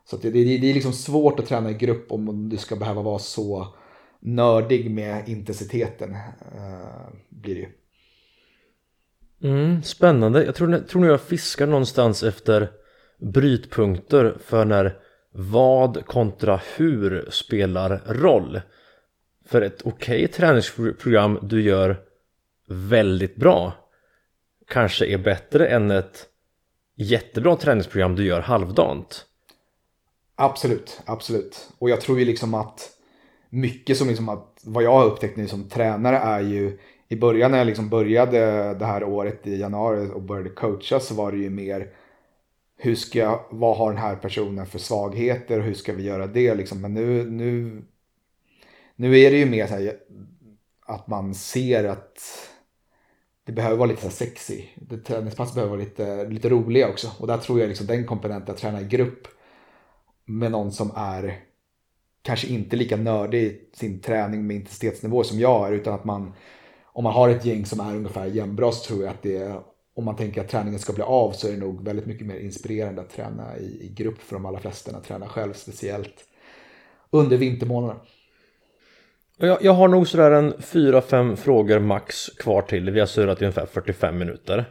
[0.06, 3.02] Så det, det, det är liksom svårt att träna i grupp om du ska behöva
[3.02, 3.68] vara så
[4.20, 6.10] nördig med intensiteten.
[6.12, 7.70] Uh, blir det ju.
[9.44, 10.44] Mm, spännande.
[10.44, 12.72] Jag tror, tror nog jag fiskar någonstans efter
[13.18, 15.00] brytpunkter för när
[15.32, 18.62] vad kontra hur spelar roll.
[19.46, 21.98] För ett okej okay träningsprogram du gör
[22.68, 23.74] väldigt bra
[24.68, 26.28] kanske är bättre än ett
[26.96, 29.26] jättebra träningsprogram du gör halvdant.
[30.36, 31.70] Absolut, absolut.
[31.78, 32.99] Och jag tror ju liksom att
[33.50, 37.52] mycket som liksom att vad jag har upptäckt nu som tränare är ju i början
[37.52, 38.40] när jag liksom började
[38.74, 41.94] det här året i januari och började coacha så var det ju mer
[42.78, 46.28] hur ska jag, vad har den här personen för svagheter och hur ska vi göra
[46.28, 46.82] det liksom.
[46.82, 47.82] Men nu, nu,
[48.96, 49.98] nu är det ju mer så här
[50.86, 52.20] att man ser att
[53.44, 54.64] det behöver vara lite så sexy.
[55.06, 57.12] Träningspass behöver vara lite, lite roliga också.
[57.20, 59.28] Och där tror jag liksom den komponenten att träna i grupp
[60.26, 61.44] med någon som är
[62.30, 65.72] kanske inte lika nördig i sin träning med intensitetsnivå som jag är.
[65.72, 66.34] Utan att man,
[66.86, 69.54] om man har ett gäng som är ungefär jämnbra så tror jag att det
[69.96, 72.40] om man tänker att träningen ska bli av så är det nog väldigt mycket mer
[72.40, 76.26] inspirerande att träna i, i grupp för de allra flesta än att träna själv, speciellt
[77.10, 78.00] under vintermånaderna.
[79.38, 82.90] Jag, jag har nog sådär en 4-5 frågor max kvar till.
[82.90, 84.66] Vi har surrat i ungefär 45 minuter.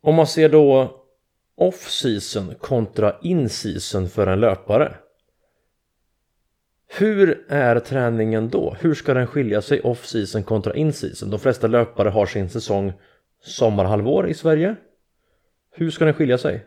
[0.00, 1.00] Om man ser då
[1.56, 4.96] off-season kontra in-season för en löpare.
[6.98, 8.76] Hur är träningen då?
[8.80, 11.30] Hur ska den skilja sig off-season kontra in-season?
[11.30, 12.92] De flesta löpare har sin säsong
[13.44, 14.76] sommarhalvår i Sverige.
[15.74, 16.66] Hur ska den skilja sig?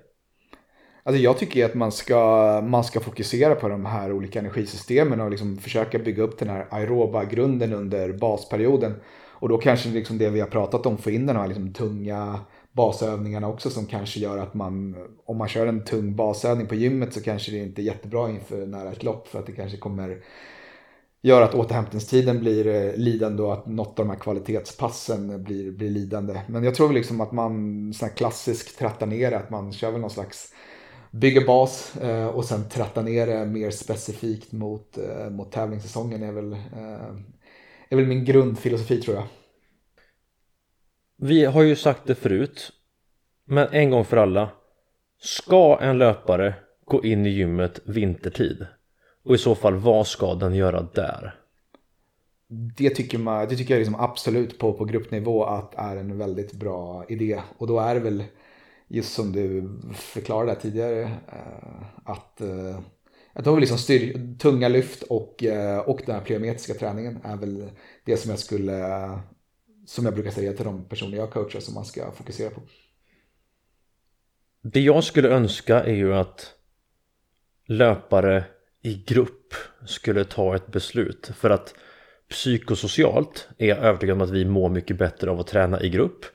[1.04, 5.32] Alltså jag tycker att man ska, man ska fokusera på de här olika energisystemen och
[5.32, 8.94] liksom försöka bygga upp den här aeroba grunden under basperioden.
[9.32, 12.40] Och då kanske liksom det vi har pratat om, få in den här liksom tunga
[12.76, 14.96] basövningarna också som kanske gör att man,
[15.26, 18.66] om man kör en tung basövning på gymmet så kanske det inte är jättebra inför
[18.66, 20.18] nära ett lopp för att det kanske kommer
[21.22, 25.90] göra att återhämtningstiden blir eh, lidande och att något av de här kvalitetspassen blir, blir
[25.90, 26.42] lidande.
[26.48, 27.54] Men jag tror liksom att man
[27.94, 30.54] sån här klassisk trattar ner att man kör väl någon slags
[31.12, 36.32] bygger bas eh, och sen trattar ner det mer specifikt mot, eh, mot tävlingssäsongen är
[36.32, 36.58] väl,
[37.90, 39.26] är väl min grundfilosofi tror jag.
[41.18, 42.72] Vi har ju sagt det förut,
[43.46, 44.50] men en gång för alla.
[45.20, 46.54] Ska en löpare
[46.86, 48.66] gå in i gymmet vintertid?
[49.24, 51.36] Och i så fall, vad ska den göra där?
[52.48, 56.54] Det tycker, man, det tycker jag liksom absolut på, på gruppnivå att är en väldigt
[56.54, 57.42] bra idé.
[57.58, 58.24] Och då är det väl
[58.88, 62.80] just som du förklarade tidigare eh, att, eh,
[63.34, 67.70] att då liksom styr, tunga lyft och, eh, och den här plyometriska träningen är väl
[68.06, 68.82] det som jag skulle
[69.86, 72.62] som jag brukar säga till de personer jag coachar som man ska fokusera på.
[74.62, 76.54] Det jag skulle önska är ju att
[77.66, 78.44] löpare
[78.82, 79.54] i grupp
[79.86, 81.76] skulle ta ett beslut för att
[82.30, 86.26] psykosocialt är jag övertygad om att vi mår mycket bättre av att träna i grupp.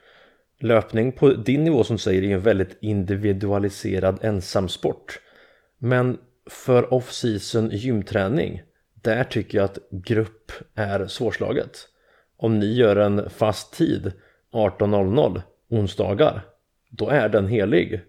[0.60, 5.20] Löpning på din nivå som säger är en väldigt individualiserad ensamsport.
[5.78, 6.18] Men
[6.50, 8.62] för off-season gymträning,
[8.94, 11.89] där tycker jag att grupp är svårslaget.
[12.42, 14.12] Om ni gör en fast tid
[14.52, 16.42] 18.00 onsdagar,
[16.90, 18.00] då är den helig.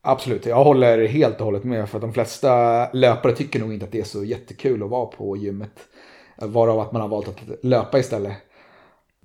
[0.00, 1.88] Absolut, jag håller helt och hållet med.
[1.88, 5.06] För att de flesta löpare tycker nog inte att det är så jättekul att vara
[5.06, 5.70] på gymmet.
[6.36, 8.36] Varav att man har valt att löpa istället.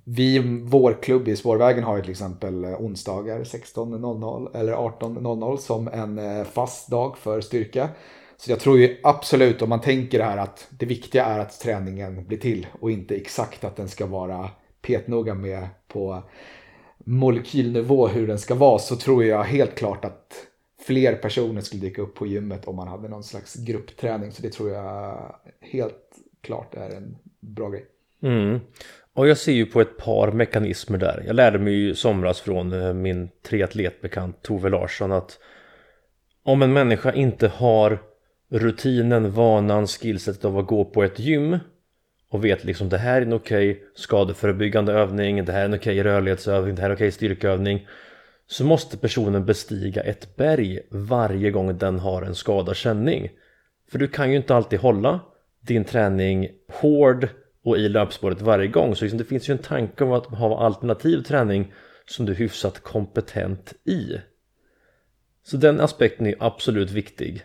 [0.04, 6.18] Vi, vår klubb i Spårvägen har ju till exempel onsdagar 16.00 eller 18.00 som en
[6.18, 7.88] eh, fast dag för styrka.
[8.36, 11.60] Så jag tror ju absolut om man tänker det här att det viktiga är att
[11.60, 14.50] träningen blir till och inte exakt att den ska vara
[14.82, 16.22] petnoga med på
[16.98, 20.46] molekylnivå hur den ska vara så tror jag helt klart att
[20.86, 24.32] fler personer skulle dyka upp på gymmet om man hade någon slags gruppträning.
[24.32, 26.04] Så det tror jag helt
[26.42, 27.84] klart är en bra grej.
[28.22, 28.60] Mm.
[29.14, 31.22] Och jag ser ju på ett par mekanismer där.
[31.26, 35.38] Jag lärde mig ju i somras från eh, min triatletbekant Tove Larsson att
[36.42, 37.98] om en människa inte har
[38.54, 41.58] rutinen, vanan, skillsetet av att gå på ett gym
[42.28, 46.02] och vet liksom det här är en okej skadeförebyggande övning, det här är en okej
[46.02, 47.86] rörlighetsövning, det här är en okej styrkeövning
[48.46, 53.30] så måste personen bestiga ett berg varje gång den har en skadad känning.
[53.90, 55.20] För du kan ju inte alltid hålla
[55.60, 57.28] din träning hård
[57.64, 58.96] och i löpspåret varje gång.
[58.96, 61.72] Så liksom det finns ju en tanke om att ha alternativ träning
[62.06, 64.20] som du är hyfsat kompetent i.
[65.42, 67.44] Så den aspekten är absolut viktig.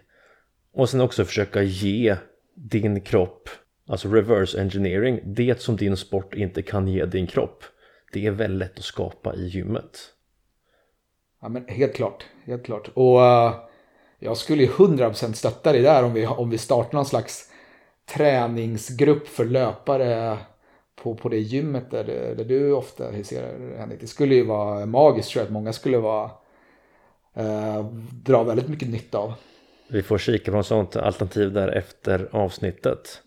[0.73, 2.15] Och sen också försöka ge
[2.53, 3.49] din kropp,
[3.87, 7.63] alltså reverse engineering, det som din sport inte kan ge din kropp.
[8.13, 9.99] Det är väldigt lätt att skapa i gymmet.
[11.41, 12.89] Ja men helt klart, helt klart.
[12.93, 13.55] Och uh,
[14.19, 17.51] jag skulle ju 100% stötta dig där om vi, om vi startar någon slags
[18.05, 20.37] träningsgrupp för löpare
[20.95, 22.03] på, på det gymmet där,
[22.37, 24.01] där du ofta huserar Henrik.
[24.01, 26.31] Det skulle ju vara magiskt tror jag att många skulle vara
[27.37, 29.33] uh, dra väldigt mycket nytta av.
[29.89, 33.21] Vi får kika på något sånt alternativ där efter avsnittet.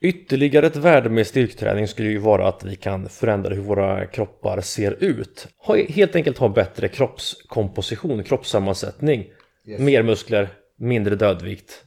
[0.00, 4.60] Ytterligare ett värde med styrketräning skulle ju vara att vi kan förändra hur våra kroppar
[4.60, 5.48] ser ut.
[5.88, 9.26] Helt enkelt ha bättre kroppskomposition, kroppssammansättning.
[9.66, 9.80] Yes.
[9.80, 10.48] Mer muskler,
[10.78, 11.84] mindre dödvikt,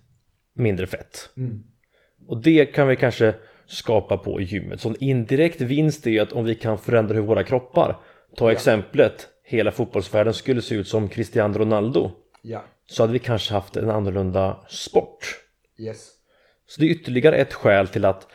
[0.55, 1.29] mindre fett.
[1.37, 1.63] Mm.
[2.27, 3.33] Och det kan vi kanske
[3.67, 4.81] skapa på i gymmet.
[4.81, 7.97] Så en indirekt vinst är att om vi kan förändra hur våra kroppar,
[8.35, 8.51] ta ja.
[8.51, 12.11] exemplet, hela fotbollsvärlden skulle se ut som Cristiano Ronaldo.
[12.41, 12.63] Ja.
[12.89, 15.39] Så hade vi kanske haft en annorlunda sport.
[15.77, 16.11] Yes.
[16.67, 18.27] Så det är ytterligare ett skäl till att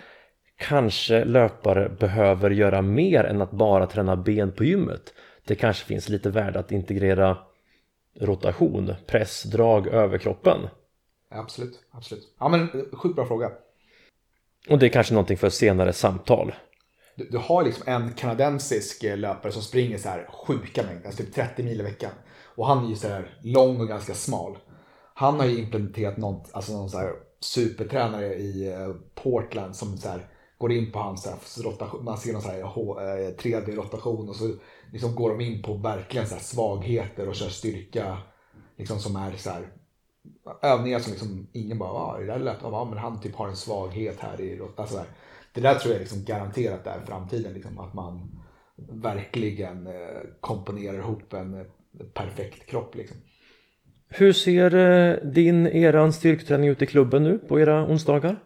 [0.56, 5.14] kanske löpare behöver göra mer än att bara träna ben på gymmet.
[5.44, 7.38] Det kanske finns lite värde att integrera
[8.20, 10.68] rotation, press, drag över kroppen.
[11.30, 12.34] Absolut, absolut.
[12.38, 13.50] Ja men sjukt bra fråga.
[14.68, 16.54] Och det är kanske någonting för senare samtal.
[17.16, 21.34] Du, du har liksom en kanadensisk löpare som springer så här sjuka mängder, alltså typ
[21.34, 22.10] 30 mil i veckan.
[22.56, 24.58] Och han är ju sådär lång och ganska smal.
[25.14, 30.28] Han har ju implementerat något, alltså någon såhär supertränare i eh, Portland som såhär
[30.58, 32.62] går in på hans rotation, man ser någon så här
[33.36, 34.54] 3D-rotation eh, och så
[34.92, 38.18] liksom går de in på verkligen så svagheter och kör styrka
[38.76, 39.68] liksom som är så här,
[40.62, 43.56] övningar som liksom ingen bara, ah, det där lät, ah, men han typ har en
[43.56, 45.06] svaghet här i alltså där.
[45.52, 48.42] Det där tror jag liksom garanterat är framtiden, liksom, att man
[48.76, 51.66] verkligen eh, komponerar ihop en
[52.14, 52.94] perfekt kropp.
[52.94, 53.16] Liksom.
[54.08, 58.36] Hur ser eh, din, eran styrketräning ut i klubben nu på era onsdagar?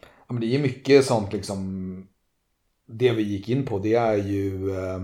[0.00, 2.08] Ja, men det är mycket sånt liksom.
[2.86, 5.02] Det vi gick in på det är ju eh,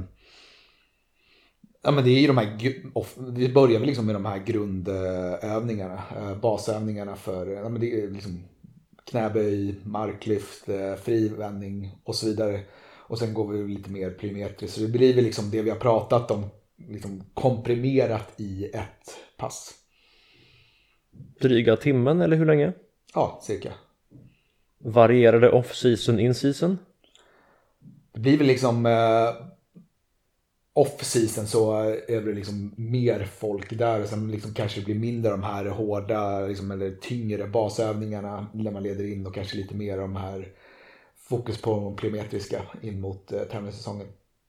[1.83, 2.59] Ja men det är ju de här,
[3.33, 8.11] vi börjar väl liksom med de här grundövningarna, eh, basövningarna för, ja men det är
[8.11, 8.45] liksom
[9.11, 10.65] knäböj, marklyft,
[11.03, 12.61] frivändning och så vidare.
[13.07, 14.77] Och sen går vi lite mer plyometriskt.
[14.77, 16.51] Så det blir väl liksom det vi har pratat om,
[16.89, 19.75] liksom komprimerat i ett pass.
[21.41, 22.73] Dryga timmen eller hur länge?
[23.15, 23.73] Ja, cirka.
[24.79, 26.79] Varierar det off-season, in-season?
[28.13, 29.47] Det blir väl liksom eh,
[30.75, 35.31] off-season så är det liksom mer folk där och sen liksom kanske det blir mindre
[35.31, 39.99] de här hårda liksom, eller tyngre basövningarna när man leder in och kanske lite mer
[39.99, 40.49] de här
[41.17, 44.07] fokus på de plyometriska in mot eh, tävlingssäsongen.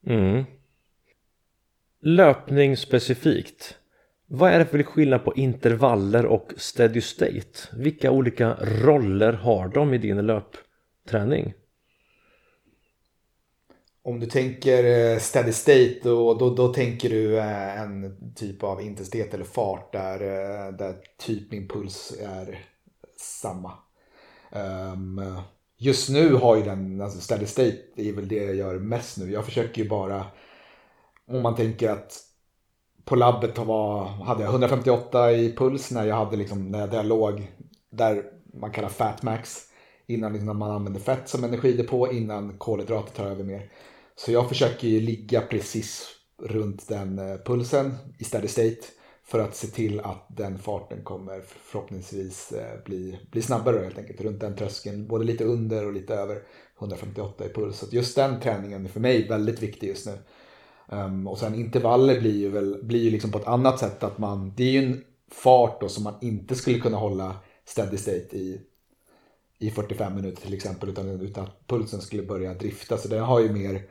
[0.07, 0.43] Mm.
[2.07, 3.75] Löpning specifikt.
[4.27, 7.59] Vad är det för skillnad på intervaller och steady state?
[7.73, 11.53] Vilka olika roller har de i din löpträning?
[14.03, 18.81] Om du tänker eh, steady state då, då, då tänker du eh, en typ av
[18.81, 22.65] intensitet eller fart där, eh, där typ min puls är
[23.17, 23.71] samma.
[24.51, 25.21] Ehm,
[25.77, 29.31] just nu har ju den, alltså steady state är väl det jag gör mest nu.
[29.31, 30.25] Jag försöker ju bara,
[31.27, 32.21] om man tänker att
[33.05, 37.51] på labbet var, hade jag 158 i puls när jag hade liksom, när jag låg
[37.91, 38.23] där
[38.53, 39.61] man kallar fatmax.
[40.07, 43.69] Innan liksom man använder fett som energidepå innan kolhydrater tar över mer.
[44.15, 46.07] Så jag försöker ju ligga precis
[46.43, 48.81] runt den eh, pulsen i steady state.
[49.23, 54.21] För att se till att den farten kommer förhoppningsvis eh, bli, bli snabbare helt enkelt.
[54.21, 56.43] Runt den tröskeln, både lite under och lite över
[56.79, 57.77] 158 i puls.
[57.77, 60.17] Så just den träningen är för mig väldigt viktig just nu.
[60.87, 64.17] Um, och sen intervaller blir ju, väl, blir ju liksom på ett annat sätt att
[64.17, 68.37] man, det är ju en fart då som man inte skulle kunna hålla steady state
[68.37, 68.61] i,
[69.59, 72.97] i 45 minuter till exempel utan, utan att pulsen skulle börja drifta.
[72.97, 73.81] Så det har ju mer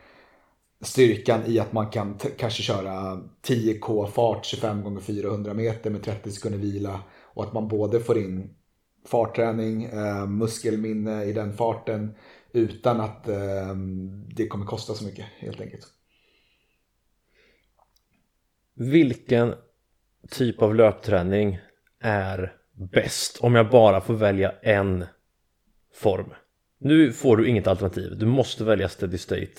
[0.81, 6.33] styrkan i att man kan kanske köra 10k fart 25 gånger 400 meter med 30
[6.33, 8.55] sekunder vila och att man både får in
[9.07, 12.15] fartträning, eh, muskelminne i den farten
[12.53, 13.77] utan att eh,
[14.37, 15.87] det kommer kosta så mycket helt enkelt.
[18.75, 19.55] Vilken
[20.31, 21.59] typ av löpträning
[22.01, 25.05] är bäst om jag bara får välja en
[25.95, 26.35] form?
[26.79, 28.19] Nu får du inget alternativ.
[28.19, 29.53] Du måste välja steady state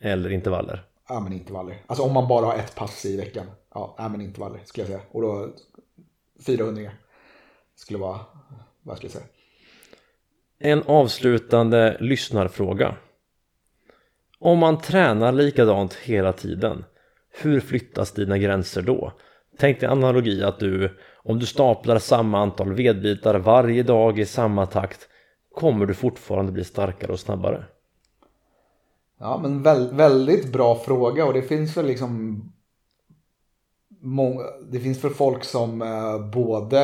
[0.00, 0.84] eller intervaller.
[1.08, 1.82] Ja, men intervaller.
[1.86, 3.46] Alltså om man bara har ett pass i veckan.
[3.74, 5.00] Ja, ja men intervaller skulle jag säga.
[5.10, 5.52] Och då
[6.46, 6.90] 400
[7.74, 8.20] skulle vara,
[8.82, 9.26] vad skulle jag säga?
[10.58, 12.96] En avslutande lyssnarfråga.
[14.38, 16.84] Om man tränar likadant hela tiden,
[17.32, 19.12] hur flyttas dina gränser då?
[19.58, 24.66] Tänk dig analogi att du, om du staplar samma antal vedbitar varje dag i samma
[24.66, 25.08] takt,
[25.54, 27.64] kommer du fortfarande bli starkare och snabbare?
[29.18, 32.42] Ja, men vä väldigt bra fråga och det finns väl liksom
[34.70, 36.78] det finns för folk som eh, både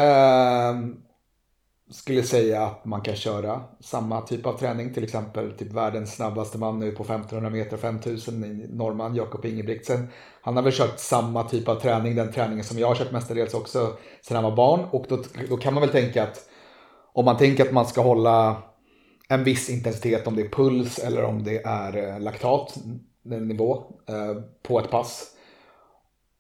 [1.91, 6.59] skulle säga att man kan köra samma typ av träning, till exempel typ världens snabbaste
[6.59, 10.09] man nu på 1500 meter 5000 norrman, Jakob Ingebrigtsen.
[10.43, 13.55] Han har väl kört samma typ av träning, den träningen som jag har kört mestadels
[13.55, 14.81] också sedan han var barn.
[14.91, 16.49] Och då, då kan man väl tänka att
[17.13, 18.63] om man tänker att man ska hålla
[19.29, 24.81] en viss intensitet, om det är puls eller om det är eh, laktatnivå eh, på
[24.81, 25.35] ett pass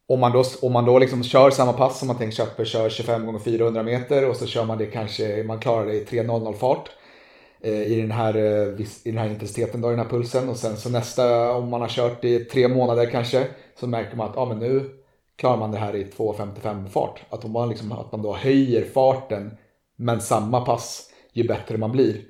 [0.09, 2.89] om man då, om man då liksom kör samma pass som man tänkt köper, kör
[2.89, 6.53] 25 gånger 400 meter och så kör man det kanske, man klarar det i 3.00
[6.53, 6.91] fart
[7.61, 10.57] eh, i, den här, eh, i den här intensiteten, då, i den här pulsen och
[10.57, 13.47] sen så nästa, om man har kört i tre månader kanske,
[13.81, 14.91] så märker man att ah, men nu
[15.37, 17.23] klarar man det här i 2.55 fart.
[17.31, 19.57] Att, om man liksom, att man då höjer farten
[19.97, 22.23] men samma pass ju bättre man blir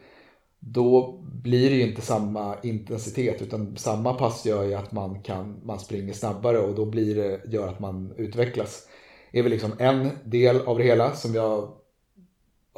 [0.61, 5.61] då blir det ju inte samma intensitet utan samma pass gör ju att man, kan,
[5.65, 8.89] man springer snabbare och då blir det, gör att man utvecklas.
[9.33, 11.73] Det är väl liksom en del av det hela som jag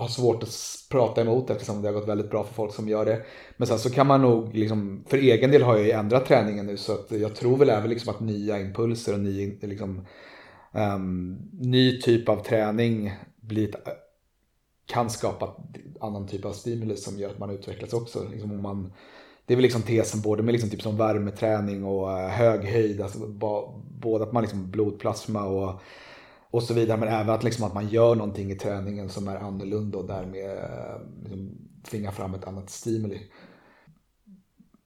[0.00, 0.50] har svårt att
[0.90, 3.22] prata emot eftersom det har gått väldigt bra för folk som gör det.
[3.56, 6.66] Men sen så kan man nog, liksom, för egen del har jag ju ändrat träningen
[6.66, 10.06] nu så att jag tror väl även liksom att nya impulser och ny, liksom,
[10.72, 14.09] um, ny typ av träning blir ett
[14.90, 15.54] kan skapa
[16.00, 18.28] annan typ av stimulus som gör att man utvecklas också.
[18.30, 18.92] Liksom om man,
[19.46, 23.00] det är väl liksom tesen både med liksom typ som värmeträning och eh, hög höjd,
[23.00, 23.18] alltså
[24.00, 25.80] både att man liksom blodplasma och,
[26.50, 29.36] och så vidare, men även att, liksom att man gör någonting i träningen som är
[29.36, 31.50] annorlunda och därmed eh, liksom
[31.90, 33.20] tvingar fram ett annat stimuli.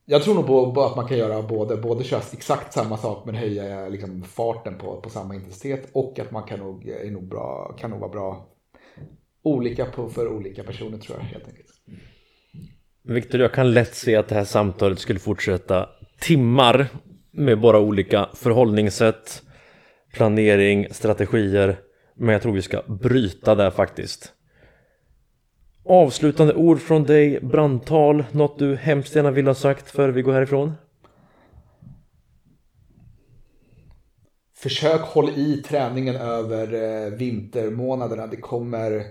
[0.06, 3.34] Jag tror nog på att man kan göra både, både köra exakt samma sak men
[3.34, 7.28] höja eh, liksom farten på, på samma intensitet och att man kan nog, är nog
[7.28, 8.53] bra, kan nog vara bra
[9.44, 11.68] olika på, för olika personer tror jag helt enkelt.
[13.02, 15.88] Viktor, jag kan lätt se att det här samtalet skulle fortsätta
[16.20, 16.86] timmar
[17.30, 19.42] med bara olika förhållningssätt,
[20.12, 21.76] planering, strategier.
[22.14, 24.32] Men jag tror vi ska bryta där faktiskt.
[25.84, 30.32] Avslutande ord från dig, brandtal, något du hemskt gärna vill ha sagt före vi går
[30.32, 30.72] härifrån?
[34.56, 38.26] Försök håll i träningen över eh, vintermånaderna.
[38.26, 39.04] Det kommer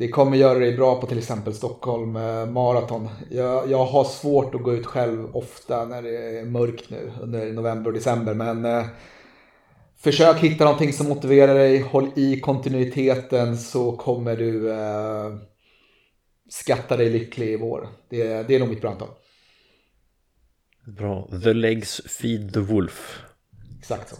[0.00, 3.08] det kommer göra dig bra på till exempel Stockholm eh, Marathon.
[3.30, 7.52] Jag, jag har svårt att gå ut själv ofta när det är mörkt nu under
[7.52, 8.34] november och december.
[8.34, 8.86] Men eh,
[9.98, 11.80] försök hitta någonting som motiverar dig.
[11.80, 15.36] Håll i kontinuiteten så kommer du eh,
[16.48, 17.88] skatta dig lycklig i vår.
[18.08, 19.08] Det, det är nog mitt brandtal.
[20.86, 21.28] Bra.
[21.44, 23.22] The legs feed the wolf.
[23.78, 24.16] Exakt så.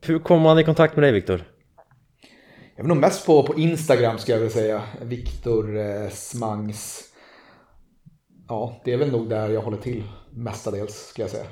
[0.00, 1.53] Hur kommer man i kontakt med dig Viktor?
[2.76, 4.82] Jag är nog mest på, på Instagram ska jag väl säga.
[5.02, 7.04] Viktor eh, Smangs.
[8.48, 11.46] Ja, det är väl nog där jag håller till mestadels ska jag säga.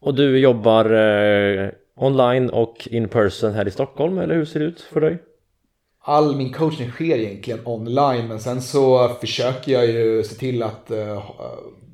[0.00, 4.66] Och du jobbar eh, online och in person här i Stockholm eller hur ser det
[4.66, 5.22] ut för dig?
[5.98, 10.90] All min coaching sker egentligen online men sen så försöker jag ju se till att
[10.90, 11.24] uh,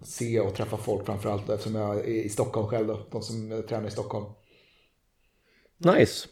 [0.03, 3.89] se och träffa folk framförallt eftersom jag är i Stockholm själv då, de som tränar
[3.89, 4.27] i Stockholm.
[5.79, 6.29] Nice.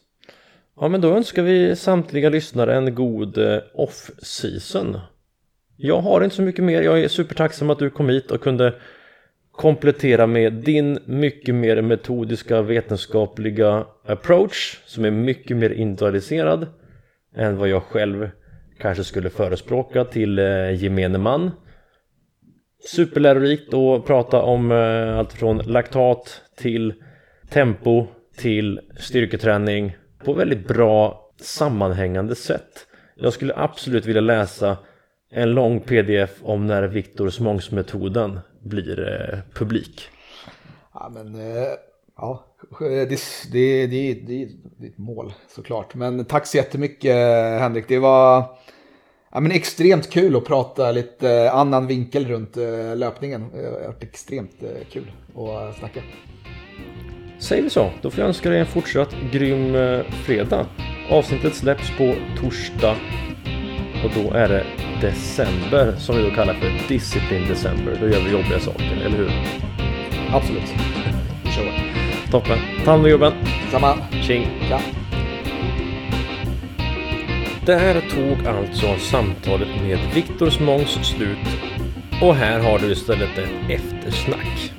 [0.81, 4.99] Ja men då önskar vi samtliga lyssnare en god eh, off-season.
[5.77, 8.75] Jag har inte så mycket mer, jag är supertacksam att du kom hit och kunde
[9.53, 16.67] komplettera med din mycket mer metodiska vetenskapliga approach som är mycket mer individualiserad
[17.37, 18.31] än vad jag själv
[18.79, 21.51] kanske skulle förespråka till eh, gemene man.
[22.85, 26.95] Superlärorikt att prata om eh, allt från laktat till
[27.51, 28.07] tempo
[28.37, 29.97] till styrketräning
[30.27, 32.87] på väldigt bra sammanhängande sätt.
[33.15, 34.77] Jag skulle absolut vilja läsa
[35.31, 40.09] en lång pdf om när Viktor Smångsmetoden blir eh, publik.
[40.95, 41.69] Ja, men eh,
[42.17, 42.45] ja,
[42.79, 43.21] det,
[43.53, 44.49] det, det, det, är
[44.87, 45.95] ett mål såklart.
[45.95, 47.15] Men tack så jättemycket
[47.61, 47.89] Henrik.
[47.89, 48.57] Det var
[49.37, 53.51] Ja, men extremt kul att prata lite annan vinkel runt eh, löpningen.
[53.55, 56.01] Det har varit extremt eh, kul att snacka.
[57.47, 60.67] Säger vi så, då får jag önska dig en fortsatt grym eh, fredag.
[61.11, 62.97] Avsnittet släpps på torsdag
[64.05, 64.65] och då är det
[65.01, 67.99] december som vi då kallar för Discipline December.
[68.01, 69.31] Då gör vi jobbiga saker, eller hur?
[70.33, 70.75] Absolut.
[71.45, 71.73] Vi kör.
[72.31, 72.59] Toppen.
[72.85, 73.33] Ta hand om jobben.
[73.71, 73.95] Samma.
[74.23, 74.49] Tjing.
[74.71, 74.81] Ja.
[77.67, 81.49] Där tog alltså samtalet med Viktor Smångs slut
[82.23, 84.73] och här har du istället ett eftersnack.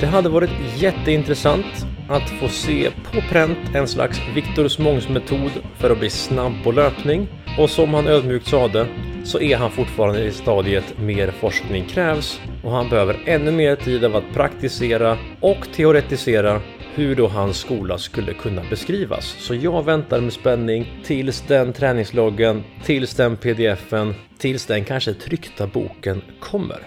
[0.00, 5.90] Det hade varit jätteintressant att få se på pränt en slags Viktor Smångs metod för
[5.90, 7.28] att bli snabb på löpning
[7.58, 8.86] och som han ödmjukt sade
[9.24, 14.04] så är han fortfarande i stadiet mer forskning krävs och han behöver ännu mer tid
[14.04, 16.60] av att praktisera och teoretisera
[16.94, 19.36] hur då hans skola skulle kunna beskrivas.
[19.38, 25.66] Så jag väntar med spänning tills den träningsloggen, tills den pdfen, tills den kanske tryckta
[25.66, 26.78] boken kommer.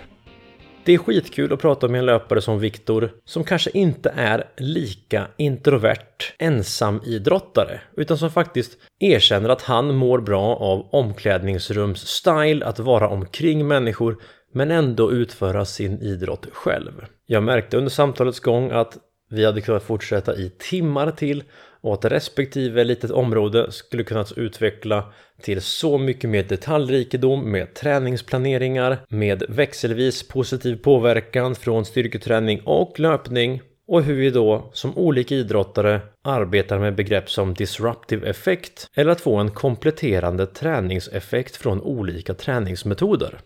[0.87, 5.27] Det är skitkul att prata med en löpare som Viktor som kanske inte är lika
[5.37, 13.67] introvert ensamidrottare utan som faktiskt erkänner att han mår bra av omklädningsrums-style, att vara omkring
[13.67, 14.17] människor
[14.53, 17.05] men ändå utföra sin idrott själv.
[17.25, 18.97] Jag märkte under samtalets gång att
[19.29, 21.43] vi hade kunnat fortsätta i timmar till
[21.81, 28.97] och att respektive litet område skulle kunna utveckla till så mycket mer detaljrikedom med träningsplaneringar,
[29.09, 36.01] med växelvis positiv påverkan från styrketräning och löpning och hur vi då som olika idrottare
[36.23, 43.39] arbetar med begrepp som disruptive effekt eller att få en kompletterande träningseffekt från olika träningsmetoder.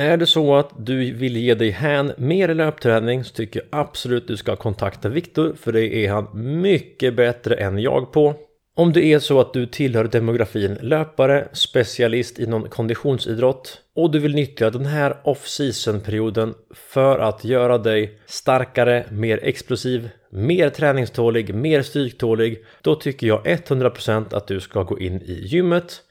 [0.00, 3.80] Är det så att du vill ge dig hän mer i löpträning så tycker jag
[3.80, 6.28] absolut du ska kontakta Viktor för det är han
[6.60, 8.34] mycket bättre än jag på.
[8.76, 14.18] Om det är så att du tillhör demografin löpare, specialist i någon konditionsidrott och du
[14.18, 21.54] vill nyttja den här off-season perioden för att göra dig starkare, mer explosiv, mer träningstålig,
[21.54, 26.02] mer stryktålig då tycker jag 100% att du ska gå in i gymmet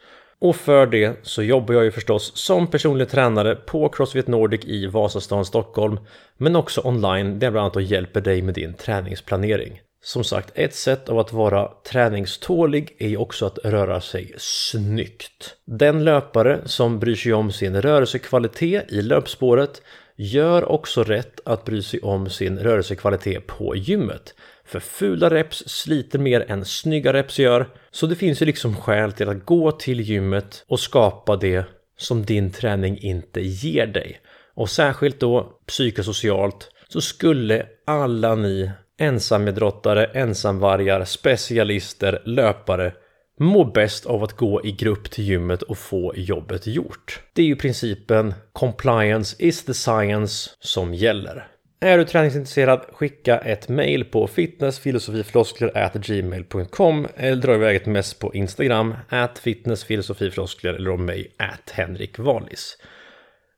[0.41, 4.87] och för det så jobbar jag ju förstås som personlig tränare på Crossfit Nordic i
[4.87, 5.99] Vasastan, Stockholm
[6.37, 9.81] men också online där jag bland annat hjälper dig med din träningsplanering.
[10.01, 15.55] Som sagt, ett sätt av att vara träningstålig är ju också att röra sig snyggt.
[15.65, 19.81] Den löpare som bryr sig om sin rörelsekvalitet i löpspåret
[20.15, 24.33] gör också rätt att bry sig om sin rörelsekvalitet på gymmet.
[24.69, 27.69] För fula reps sliter mer än snygga reps gör.
[27.91, 31.65] Så det finns ju liksom skäl till att gå till gymmet och skapa det
[31.97, 34.19] som din träning inte ger dig.
[34.53, 42.93] Och särskilt då psykosocialt så skulle alla ni ensamidrottare, ensamvargar, specialister, löpare
[43.39, 47.21] må bäst av att gå i grupp till gymmet och få jobbet gjort.
[47.33, 51.47] Det är ju principen compliance is the science som gäller.
[51.81, 58.95] Är du träningsintresserad, skicka ett mail på fitnessfilosofifloskler@gmail.com eller dra iväg ett mess på Instagram,
[59.09, 62.77] at fitnessfilosofifloskler eller om mig, at Henrik Wallis.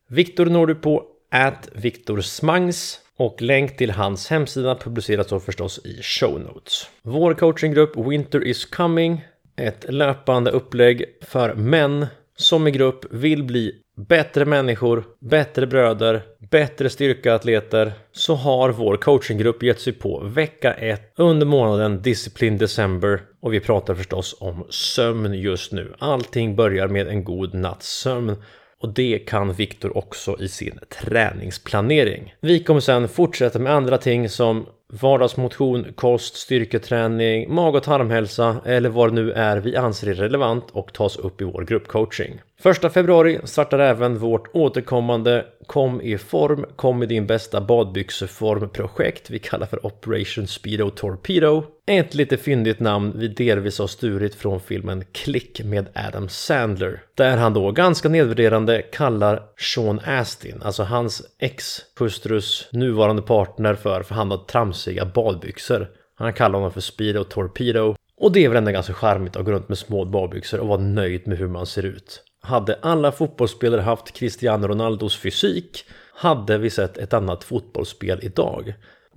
[0.10, 5.86] Viktor når du på at Viktor Smangs och länk till hans hemsida publiceras då förstås
[5.86, 6.88] i show notes.
[7.02, 9.26] Vår coachinggrupp Winter is coming,
[9.58, 13.76] ett löpande upplägg för män som i grupp vill bli
[14.08, 21.14] bättre människor, bättre bröder, bättre styrkaatleter så har vår coachinggrupp gett sig på vecka 1
[21.16, 25.94] under månaden Disciplin December och vi pratar förstås om sömn just nu.
[26.00, 28.36] Allting börjar med en god natts sömn
[28.82, 32.36] och det kan Viktor också i sin träningsplanering.
[32.42, 38.90] Vi kommer sen fortsätta med andra ting som vardagsmotion, kost, styrketräning, mag och tarmhälsa eller
[38.90, 42.42] vad det nu är vi anser är relevant och tas upp i vår gruppcoaching.
[42.62, 49.40] Första februari startar även vårt återkommande Kom i form, kom i din bästa badbyxeform-projekt vi
[49.40, 51.64] kallar för Operation Speedo Torpedo.
[51.88, 57.04] Ett lite fyndigt namn vi delvis har sturit från filmen Klick med Adam Sandler.
[57.16, 64.16] Där han då ganska nedvärderande kallar Sean Astin, alltså hans ex-hustrus nuvarande partner för, för
[64.16, 65.88] han har tramsiga badbyxor.
[66.16, 67.96] Han kallar honom för Speedo Torpedo.
[68.18, 70.82] Och det är väl ändå ganska charmigt att gå runt med små badbyxor och vara
[70.82, 72.24] nöjd med hur man ser ut.
[72.42, 78.74] Hade alla fotbollsspelare haft Cristiano Ronaldos fysik hade vi sett ett annat fotbollsspel idag.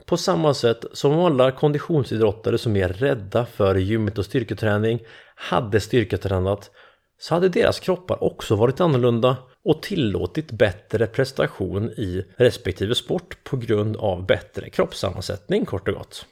[0.07, 5.01] På samma sätt som alla konditionsidrottare som är rädda för gymmet och styrketräning
[5.35, 6.71] hade styrketränat
[7.21, 13.57] så hade deras kroppar också varit annorlunda och tillåtit bättre prestation i respektive sport på
[13.57, 16.27] grund av bättre kroppssammansättning kort och gott.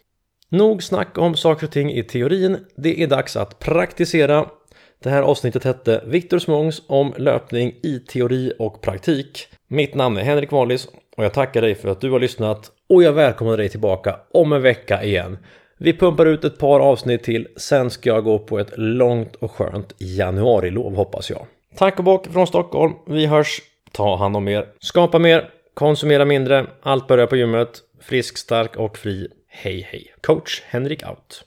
[0.49, 4.49] Nog snack om saker och ting i teorin, det är dags att praktisera
[5.03, 9.49] det här avsnittet hette Viktor Smångs om löpning i teori och praktik.
[9.69, 13.03] Mitt namn är Henrik Wallis och jag tackar dig för att du har lyssnat och
[13.03, 15.39] jag välkomnar dig tillbaka om en vecka igen.
[15.79, 19.53] Vi pumpar ut ett par avsnitt till, sen ska jag gå på ett långt och
[19.53, 21.47] skönt januarilov hoppas jag.
[21.77, 22.93] Tack och bock från Stockholm.
[23.07, 23.61] Vi hörs.
[23.93, 24.69] Ta hand om er.
[24.81, 25.51] Skapa mer.
[25.75, 26.67] Konsumera mindre.
[26.83, 27.81] Allt börjar på gymmet.
[28.01, 29.29] Frisk, stark och fri.
[29.49, 30.15] Hej hej.
[30.21, 31.41] Coach Henrik out.